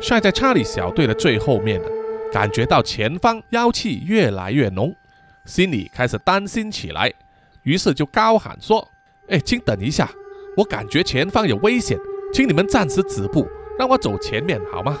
[0.00, 1.88] 帅在查理小队的最后面呢。
[2.36, 4.94] 感觉到前方妖气越来越浓，
[5.46, 7.10] 心里开始担心起来，
[7.62, 8.86] 于是就高喊说
[9.30, 10.10] ：“哎，请等一下，
[10.54, 11.98] 我感觉前方有危险，
[12.34, 14.98] 请你们暂时止步，让我走前面好吗？”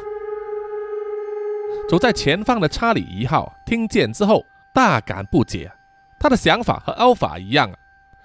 [1.90, 5.70] 走在前方的查理一号听见之后大感不解，
[6.18, 7.76] 他的想法和 Alpha 一样啊。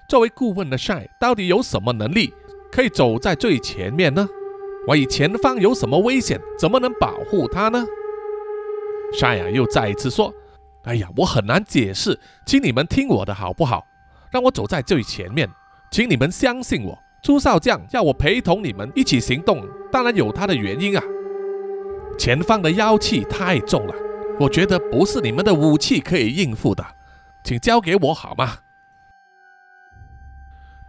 [0.07, 2.33] 作为顾问的 Shy 到底有什么能力
[2.71, 4.25] 可以走在最前面呢？
[4.87, 7.85] 万一前方有什么危险，怎么能保护他呢？
[9.13, 10.33] 山羊又再一次说
[10.83, 13.85] ：“哎呀，我很难解释，请你们听我的好不好？
[14.31, 15.49] 让我走在最前面，
[15.91, 16.97] 请你们相信我。
[17.21, 21.03] 朱少将要我陪同你们一起行动，当然有他的原因啊。
[22.17, 23.93] 前方的妖气太重了，
[24.39, 26.83] 我觉得不是你们的武器可以应付的，
[27.43, 28.57] 请交给我好吗？”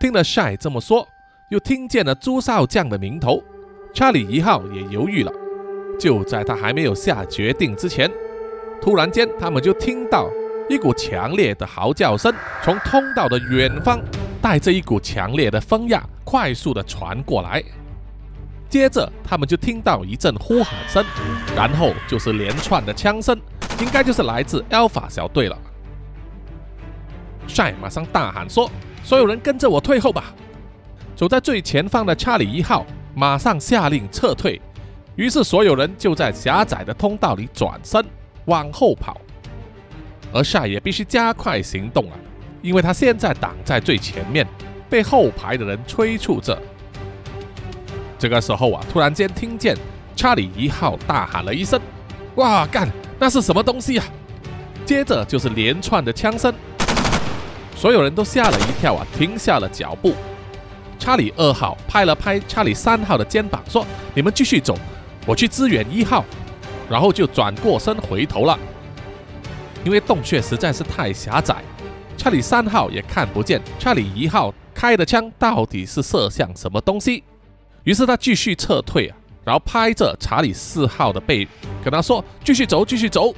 [0.00, 1.06] 听了帅这么说，
[1.48, 3.42] 又听见了朱少将的名头，
[3.92, 5.32] 查理一号也犹豫了。
[6.02, 8.10] 就在他还没有下决定之前，
[8.80, 10.28] 突然间，他们就听到
[10.68, 14.00] 一股强烈的嚎叫声从通道的远方，
[14.40, 17.62] 带着一股强烈的风压，快速的传过来。
[18.68, 21.04] 接着，他们就听到一阵呼喊声，
[21.54, 23.40] 然后就是连串的枪声，
[23.78, 25.56] 应该就是来自 Alpha 小队了。
[27.46, 28.68] 帅马上大喊说
[29.04, 30.34] ：“所有人跟着我退后吧！”
[31.14, 32.84] 走在最前方的查理一号
[33.14, 34.60] 马上下令撤退。
[35.14, 38.02] 于是，所有人就在狭窄的通道里转身
[38.46, 39.20] 往后跑，
[40.32, 42.12] 而夏也必须加快行动了，
[42.62, 44.46] 因为他现在挡在最前面，
[44.88, 46.58] 被后排的人催促着。
[48.18, 49.76] 这个时候啊，突然间听见
[50.16, 51.78] 查理一号大喊了一声
[52.36, 52.88] ：“哇，干！
[53.18, 54.04] 那是什么东西啊？”
[54.86, 56.54] 接着就是连串的枪声，
[57.76, 60.14] 所有人都吓了一跳啊，停下了脚步。
[60.98, 63.84] 查理二号拍了拍查理三号的肩膀，说
[64.14, 64.78] ：“你们继续走。”
[65.26, 66.24] 我去支援一号，
[66.90, 68.58] 然后就转过身回头了。
[69.84, 71.56] 因为洞穴实在是太狭窄，
[72.16, 77.24] 查理三号也看不见查理一号开的枪到底是射向什么东西。
[77.84, 81.48] 于是他继续撤退啊，然后拍着查理四号的背，
[81.82, 83.34] 跟他说：“继续走，继续走。”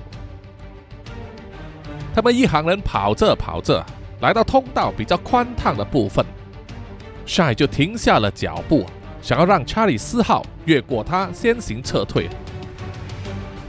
[2.15, 3.85] 他们一行人跑着跑着，
[4.21, 6.25] 来到通道比较宽敞的部分，
[7.25, 8.85] 帅就停下了脚步。
[9.25, 12.29] 想要让查理四号越过他先行撤退。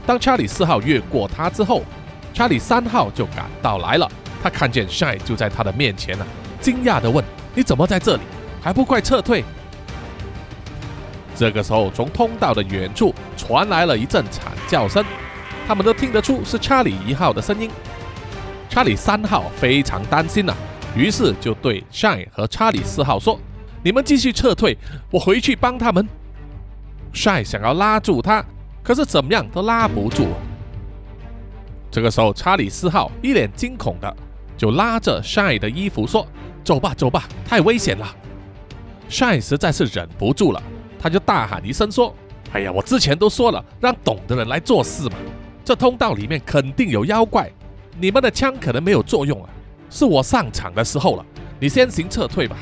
[0.06, 1.82] 当查理四号越过他之后，
[2.34, 4.06] 查理三号就赶到来了。
[4.42, 6.26] 他看见 Shine 就在他的面前呢，
[6.60, 7.24] 惊讶地问
[7.56, 8.22] ：“你怎么在这里？
[8.60, 9.42] 还不快撤退？”
[11.34, 15.02] 这个时候，从通道的远处传来了一阵惨叫声，
[15.66, 17.70] 他们都听得出是查理一号的声音。
[18.68, 20.54] 查理三号非常担心呐，
[20.94, 23.40] 于是就对 Shine 和查理四号说。
[23.86, 24.76] 你们继续撤退，
[25.12, 26.08] 我回去帮他们。
[27.12, 28.44] 帅想要拉住他，
[28.82, 30.26] 可是怎么样都拉不住。
[31.88, 34.16] 这个时候，查理斯号一脸惊恐的
[34.56, 36.26] 就拉着帅的衣服说
[36.64, 38.12] ：“走吧，走吧，太危险了。”
[39.08, 40.60] 帅实在是忍不住了，
[40.98, 42.12] 他就大喊一声说
[42.54, 45.12] ：“哎呀，我之前都说了，让懂的人来做事嘛。
[45.64, 47.48] 这通道里面肯定有妖怪，
[48.00, 49.48] 你们的枪可能没有作用啊，
[49.88, 51.24] 是我上场的时候了。
[51.60, 52.56] 你先行撤退吧。”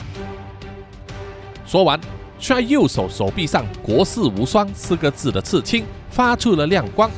[1.74, 1.98] 说完，
[2.38, 7.10] 帅右手手臂上“国士无双”四个字的刺青发出了亮光。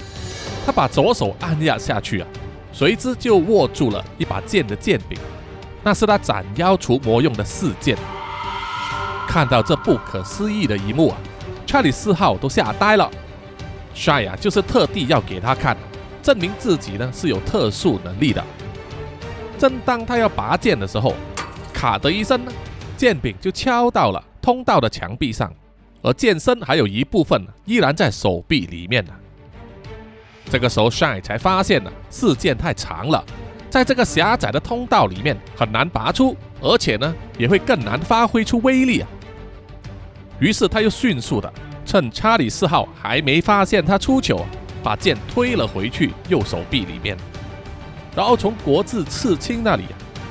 [0.64, 2.26] 他把左手按压下去啊，
[2.72, 5.18] 随之就握住了一把剑的剑柄，
[5.82, 7.98] 那是他斩妖除魔用的四剑。
[9.28, 11.18] 看到这不可思议的一幕啊，
[11.66, 13.11] 查理四号都吓呆了。
[13.92, 15.76] 帅呀，就是特地要给他看，
[16.22, 18.42] 证明自己呢是有特殊能力的。
[19.59, 21.12] 正当他要拔剑的时候，
[21.74, 22.50] 卡的一声呢，
[22.96, 24.24] 剑柄就敲到了。
[24.47, 25.53] 通道的墙壁上，
[26.03, 29.12] 而剑身还有一部分依然在手臂里面呢。
[30.49, 33.24] 这个时候，Shine 才发现呢，四剑太长了，
[33.68, 39.09] 在这个狭窄的通道里面很难拔出，而且呢，也会更难发挥出威力啊。
[40.38, 41.53] 于是他又迅速的
[41.84, 44.47] 趁查理四号还没发现他出糗，
[44.80, 47.16] 把剑推了回去右手臂里面，
[48.14, 49.86] 然后从国字刺青那里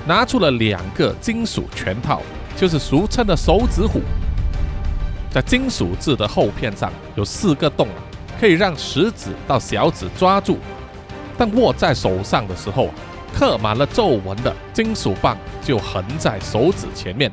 [0.07, 2.21] 拿出了两个金属拳套。
[2.55, 4.01] 就是俗称的手指虎，
[5.29, 7.87] 在金属制的厚片上有四个洞，
[8.39, 10.57] 可以让食指到小指抓住。
[11.37, 12.89] 但握在手上的时候，
[13.33, 17.29] 刻满了皱纹的金属棒就横在手指前面，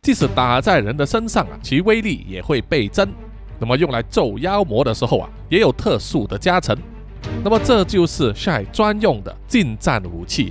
[0.00, 3.06] 即使打在人的身上啊，其威力也会倍增。
[3.58, 6.74] 那么用来揍妖魔的时候啊，也有特殊的加成。
[7.44, 10.50] 那么这就是晒专用的近战武器。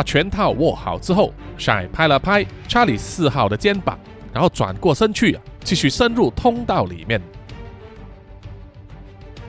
[0.00, 3.98] 把拳套握好之后，帅拍了拍查理四号的肩膀，
[4.32, 7.20] 然后转过身去，继续深入通道里面。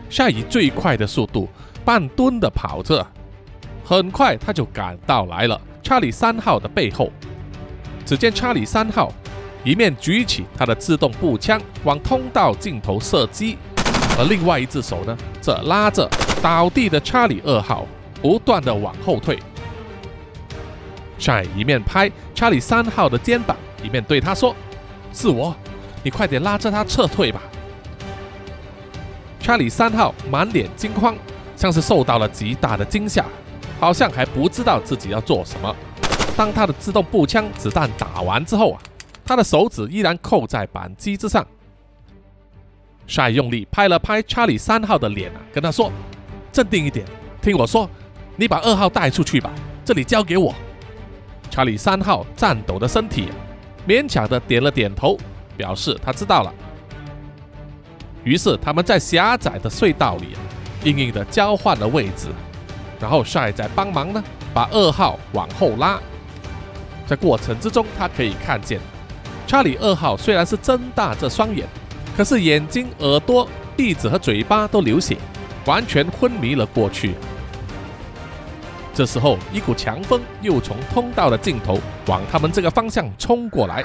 [0.10, 1.48] 帅以最快的速度
[1.86, 3.08] 半蹲的跑着，
[3.86, 7.10] 很快他就赶到来了查理三号的背后。
[8.06, 9.10] 只见查理三号
[9.64, 13.58] 一面举起他的自动步枪往通道尽头射击，
[14.20, 16.10] 而另外一只手呢，则拉着
[16.42, 17.88] 倒地的查理二号，
[18.22, 19.40] 不断的往后退。
[21.22, 24.56] 帅一面拍查理三号的肩膀，一面对他说
[25.14, 25.56] ：“是我，
[26.02, 27.40] 你快点拉着他撤退吧。
[29.40, 31.16] 查理三号满脸惊慌，
[31.56, 33.24] 像是受到了极大的惊吓，
[33.80, 35.76] 好像还不知道自己要做什么。
[36.36, 38.82] 当他的自动步枪子弹打完之后啊，
[39.24, 41.46] 他的手指依然扣在扳机之上。
[43.06, 45.92] 帅用力拍了拍查理三号的脸啊，跟他说
[46.52, 47.06] ：“镇定一点，
[47.44, 47.88] 听我说，
[48.38, 49.52] 你把二号带出去吧，
[49.86, 50.52] 这里交给我。”
[51.52, 53.28] 查理三号颤抖的身体
[53.88, 55.16] 勉强的点了点头，
[55.56, 56.52] 表示他知道了。
[58.24, 60.30] 于是他们在狭窄的隧道里
[60.86, 62.30] 硬硬的交换了位置，
[63.00, 64.24] 然后帅在帮忙呢，
[64.54, 66.00] 把二号往后拉。
[67.06, 68.80] 在过程之中，他可以看见
[69.46, 71.68] 查理二号虽然是睁大着双眼。
[72.16, 75.18] 可是眼睛、耳朵、鼻子和嘴巴都流血，
[75.66, 77.16] 完全昏迷了过去。
[78.94, 83.84] 这时候，一股强风又从通道的尽头往他们这个方向冲过来。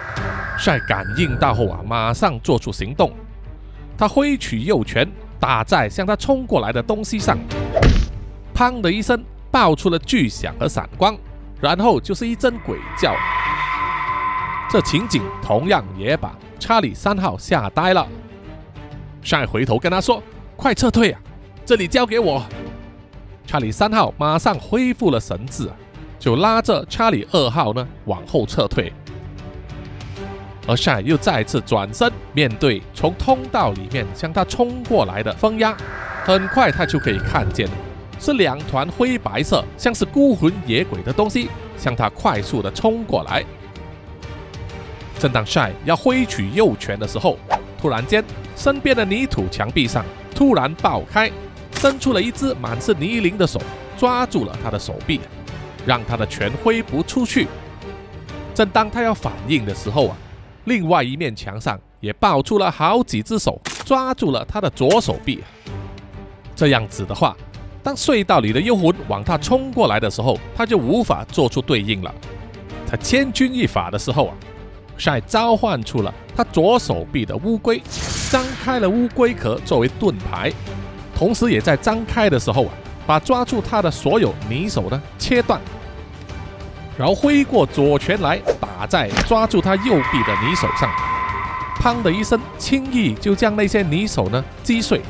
[0.59, 3.13] 帅感应到后啊，马上做出行动。
[3.97, 7.39] 他挥起右拳打在向他冲过来的东西上，
[8.55, 11.17] 砰的一声爆出了巨响和闪光，
[11.61, 13.15] 然后就是一阵鬼叫。
[14.69, 16.35] 这情景同样也把。
[16.59, 18.07] 查理三号吓呆了，
[19.23, 20.23] 帅回头跟他说
[20.57, 21.21] ：“快撤退啊，
[21.67, 22.43] 这里交给我。”
[23.47, 25.70] 查理三号马上恢复了神智，
[26.18, 28.92] 就拉着查理二号呢往后撤退。
[30.66, 35.76] 而帅又再次转身面对从通道里面向他冲过来的风压，
[36.24, 37.68] 很快他就可以看见，
[38.18, 43.44] 是两团灰白色，像是孤魂野鬼的东西向他快速的冲过来。
[45.20, 47.38] 正当帅要挥取右拳的时候，
[47.80, 48.24] 突然间，
[48.57, 51.30] 身边的泥土墙壁上突然爆开，
[51.81, 53.61] 伸出了一只满是泥泞的手，
[53.97, 55.20] 抓住了他的手臂，
[55.87, 57.47] 让他的拳挥不出去。
[58.55, 60.16] 正当他要反应的时候啊，
[60.64, 65.45] 另外一面墙上也爆出了好几只手，抓住了他的左手臂。
[66.55, 67.37] 这样子的话，
[67.83, 72.14] 当隧道里的幽魂往他冲过来的时候，他就无法做出对应了。
[72.89, 74.35] 他千钧一发的时候啊！
[74.97, 77.83] 帅召唤出了他左手臂的乌龟，
[78.31, 80.51] 张开了乌龟壳作为盾牌，
[81.17, 82.73] 同时也在张开的时候啊，
[83.07, 85.59] 把抓住他的所有泥手呢切断，
[86.99, 90.91] 然后挥过左拳来打在抓住他右臂的泥手上，
[91.81, 95.01] 砰的一声，轻易就将那些泥手呢击碎。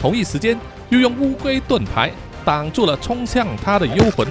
[0.00, 0.58] 同一时间
[0.90, 2.12] 又用乌龟盾牌
[2.44, 4.28] 挡住了冲向他的幽魂。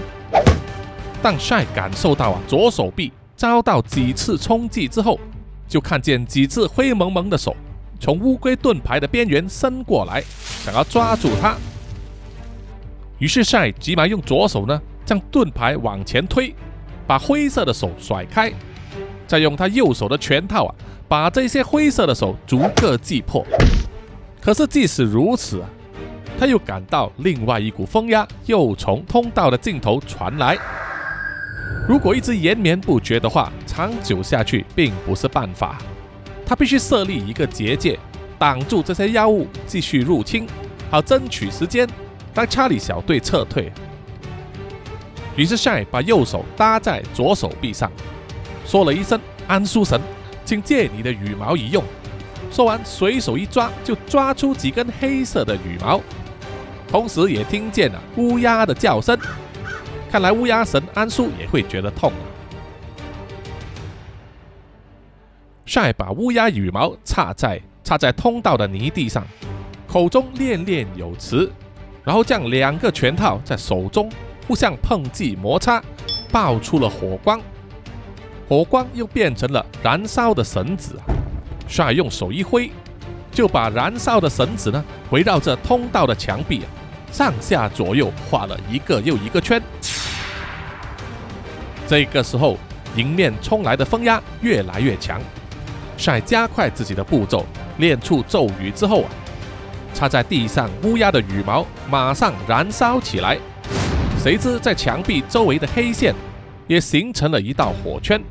[1.22, 3.12] 当帅感受到啊左手臂。
[3.36, 5.20] 遭到几次冲击之后，
[5.68, 7.56] 就看见几只灰蒙蒙的手
[8.00, 10.24] 从乌龟盾牌的边缘伸过来，
[10.64, 11.56] 想要抓住他。
[13.20, 16.54] 于是赛急忙用左手呢将盾牌往前推，
[17.08, 18.52] 把灰色的手甩开，
[19.26, 20.76] 再用他右手的拳套啊
[21.08, 23.46] 把这些灰色的手逐个击破。
[24.40, 25.70] 可是即使如此啊，
[26.40, 30.58] 他又感到另外一股风压又从通道的尽头传来。
[31.88, 35.78] 如果一直延绵不绝的话，长久下去并不是办法。
[36.48, 38.00] 他必须设立一个结界，
[38.40, 40.48] 挡住这些妖物继续入侵，
[40.90, 41.86] 好争取时间，
[42.34, 43.70] 让查理小队撤退。
[45.36, 47.92] 于是赛把右手搭在左手臂上，
[48.66, 50.00] 说了一声“安叔神，
[50.46, 51.84] 请借你的羽毛一用。”
[52.50, 56.02] 说完，随手一抓，就抓出几根黑色的羽毛，
[56.88, 59.20] 同时也听见了乌鸦的叫声。
[60.10, 62.14] 看来乌鸦神安叔也会觉得痛。
[65.68, 69.28] 帅把乌鸦羽毛插在插在通道的泥地上，
[69.86, 71.52] 口中念念有词，
[72.06, 74.10] 然后将两个拳套在手中
[74.48, 75.84] 互相碰击摩擦，
[76.32, 77.42] 爆出了火光。
[78.48, 80.98] 火光又变成了燃烧的绳子，
[81.68, 82.72] 帅用手一挥，
[83.30, 86.62] 就把燃烧的绳子呢围绕着通道的墙壁。
[87.12, 89.62] 上下左右画了一个又一个圈。
[91.86, 92.58] 这个时候，
[92.96, 95.20] 迎面冲来的风压越来越强，
[95.98, 97.46] 帅加快自己的步骤，
[97.80, 99.10] 练出咒语之后啊，
[99.94, 103.38] 插在地上乌鸦的羽毛马上燃烧起来。
[104.24, 106.14] 谁知在墙壁周围的黑线
[106.68, 108.22] 也形成了一道火圈，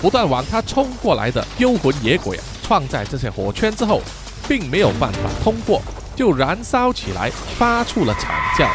[0.00, 4.00] 不断往他冲过来的幽魂野鬼啊，撞在这些火圈之后，
[4.48, 5.82] 并没有办法通过。
[6.16, 8.70] 就燃烧起来，发出了惨叫。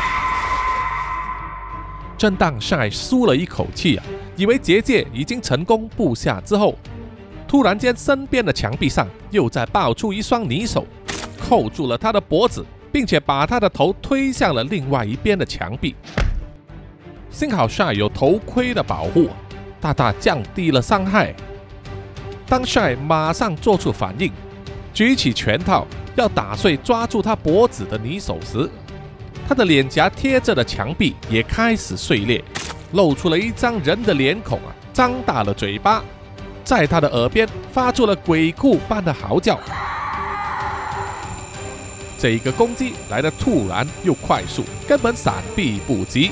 [2.17, 4.03] 正当帅舒了一口气啊，
[4.35, 6.77] 以为结界已经成功布下之后，
[7.49, 10.85] 突然间身边的墙壁上又在爆出一双泥手，
[11.39, 15.95] 扣住了他的脖子，并且把他的头推向了另外一边的墙壁。
[17.31, 19.29] 幸好帅有头盔的保护，
[19.81, 21.33] 大大降低了伤害。
[22.45, 24.31] 当帅马上做出反应，
[24.93, 28.69] 举起拳套要打碎抓住他脖子的泥手时，
[29.47, 32.43] 他的脸颊贴着的墙壁也开始碎裂，
[32.91, 36.03] 露出了一张人的脸孔啊，张大了嘴巴，
[36.69, 39.59] 在他的耳边发出了鬼哭般的嚎叫。
[42.19, 46.29] 这一个攻击来的突然又快速，根本闪避不及，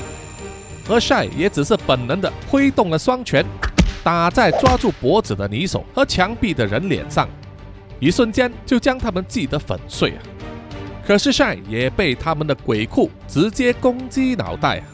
[0.88, 3.44] 而晒也只是本能的挥动了双拳。
[4.04, 7.28] 打在抓住脖子的泥手和墙壁的人脸上，
[7.98, 10.22] 一瞬间就将他们击得粉碎啊！
[11.04, 14.84] 可是晒也被他们的鬼哭直接攻击脑袋啊！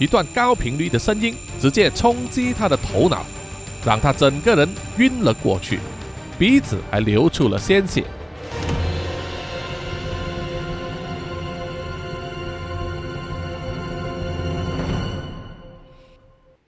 [0.00, 3.24] 一段高频率的声音直接冲击他的头脑，
[3.84, 4.68] 让他整个人
[4.98, 5.80] 晕了过去，
[6.38, 8.04] 鼻子还流出了鲜血。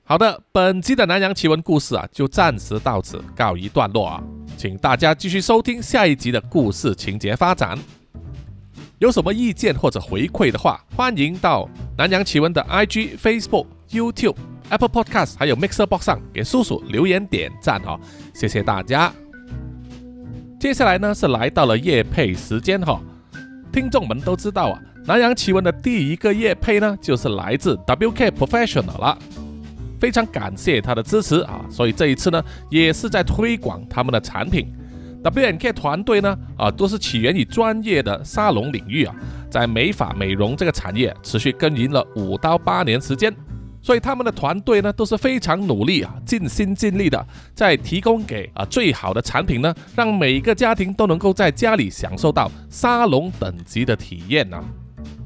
[0.05, 4.23] 好的，本期的南洋奇闻故事啊，就暂时到此告一段落啊，
[4.59, 7.79] 请大家继续收听下一集的故事情节发展。
[8.99, 14.37] 有什么意见或者回馈的话，欢迎到南洋奇闻的 IG、Facebook、YouTube、
[14.73, 18.01] Apple Podcast 还有 Mixer Box 上给叔叔留言点赞哦，
[18.33, 19.13] 谢谢大家。
[20.59, 22.99] 接下来呢是来到了夜配时间哈，
[23.71, 29.19] 听众们都知道啊，南洋奇闻的第一个夜配呢就是来自 WK Professional 了。
[30.01, 34.73] 非常感谢他的支持啊，所以这一次呢，也是在推广他们的产品。
[35.23, 39.15] WNK 团队呢，啊，都是起源于专业的沙龙领域啊，
[39.51, 43.33] 在美发美容这个产业持续耕耘了五到八年时间，
[43.83, 54.63] 所以他们的团队呢都是非常努力啊，尽心尽力的在提供给啊最好的产品呢，让每个家庭都能够在家里享受到沙龙等级的体验呢。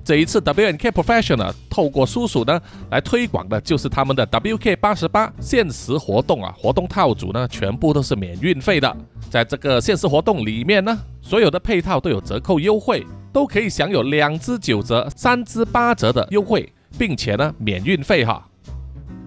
[0.03, 8.97] 这一次 WNK Professional 透过叔叔呢来推广的就是他们的 WK 八十八限时活动啊，活动套组呢全部都是免运费的。
[9.29, 18.47] 在这个限时活动里面呢，所有的配套都有折扣优惠，都可以享有两支九折、三支八折的优惠，并且呢免运费哈。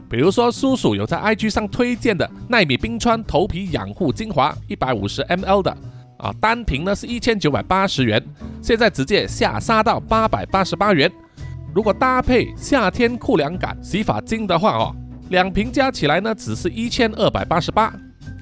[0.09, 5.78] 比如说叔叔有在 IG 上推荐的奈米冰川头皮养护精华一百五十 ml 的。
[6.17, 8.22] 啊，单瓶呢是一千九百八十元，
[8.61, 11.09] 现在直接下杀到八百八十八元。
[11.74, 14.93] 如果搭配夏天酷凉感洗发精的话哦，
[15.30, 17.93] 两瓶加起来呢只是一千二百八十八。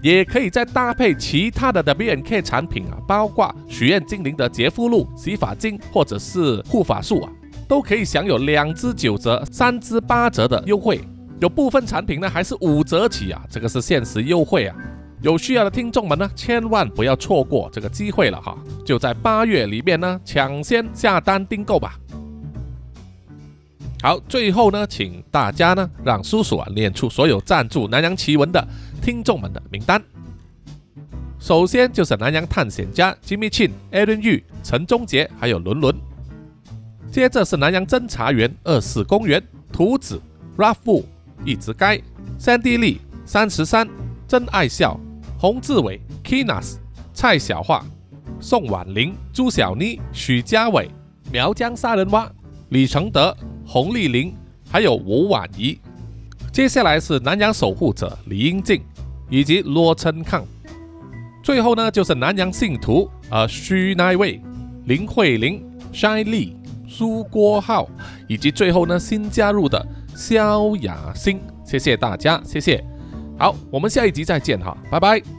[0.01, 7.31] 也可以再搭配其他的 W N K 产品啊，包括许愿精灵的洁肤露、洗发精或者是护发素啊，
[7.67, 11.01] 都可以享有两支九折、三支八折的优惠。
[11.39, 14.75] 有部分产品呢还是五折起啊，这个是限时优惠啊。
[15.21, 18.55] 有需要的听众们呢，千万不要错过这个机会了哈！
[18.85, 21.99] 就在八月里面呢，抢先下单订购吧。
[24.03, 28.65] 好，最后呢，请大家呢，让叔叔啊念出所有赞助南洋奇闻的
[29.01, 29.99] 听众们的名单。
[31.39, 35.95] 首先就是南洋探险家 Jimmy Chin、Aaron Yu、陈忠杰还有伦伦。
[37.11, 39.41] 接着是南洋侦查员二四公园、
[39.71, 40.21] 图子、
[40.57, 41.03] Ralph、
[41.45, 41.99] 一直该、
[42.37, 43.87] 三 D 利、三十三、
[44.27, 44.99] 真爱笑。
[45.39, 46.77] 洪志伟、Kinas、
[47.13, 47.85] 蔡小桦、
[48.39, 50.89] 宋婉玲、朱小妮、许家伟、
[51.31, 52.27] 苗疆杀人蛙、
[52.69, 54.35] 李承德、洪丽玲，
[54.67, 55.79] 还有吴婉仪。
[56.51, 58.81] 接下来是南洋守护者李英静
[59.29, 60.43] 以及罗琛康。
[61.43, 64.41] 最后呢，就是南洋信徒呃徐乃伟、
[64.85, 66.56] 林慧玲、筛丽、
[66.87, 67.87] 苏郭浩，
[68.27, 69.85] 以及最后呢新加入的
[70.15, 71.39] 萧雅欣。
[71.65, 72.83] 谢谢大家，谢谢。
[73.37, 75.36] 好，我们下一集再见哈，拜拜。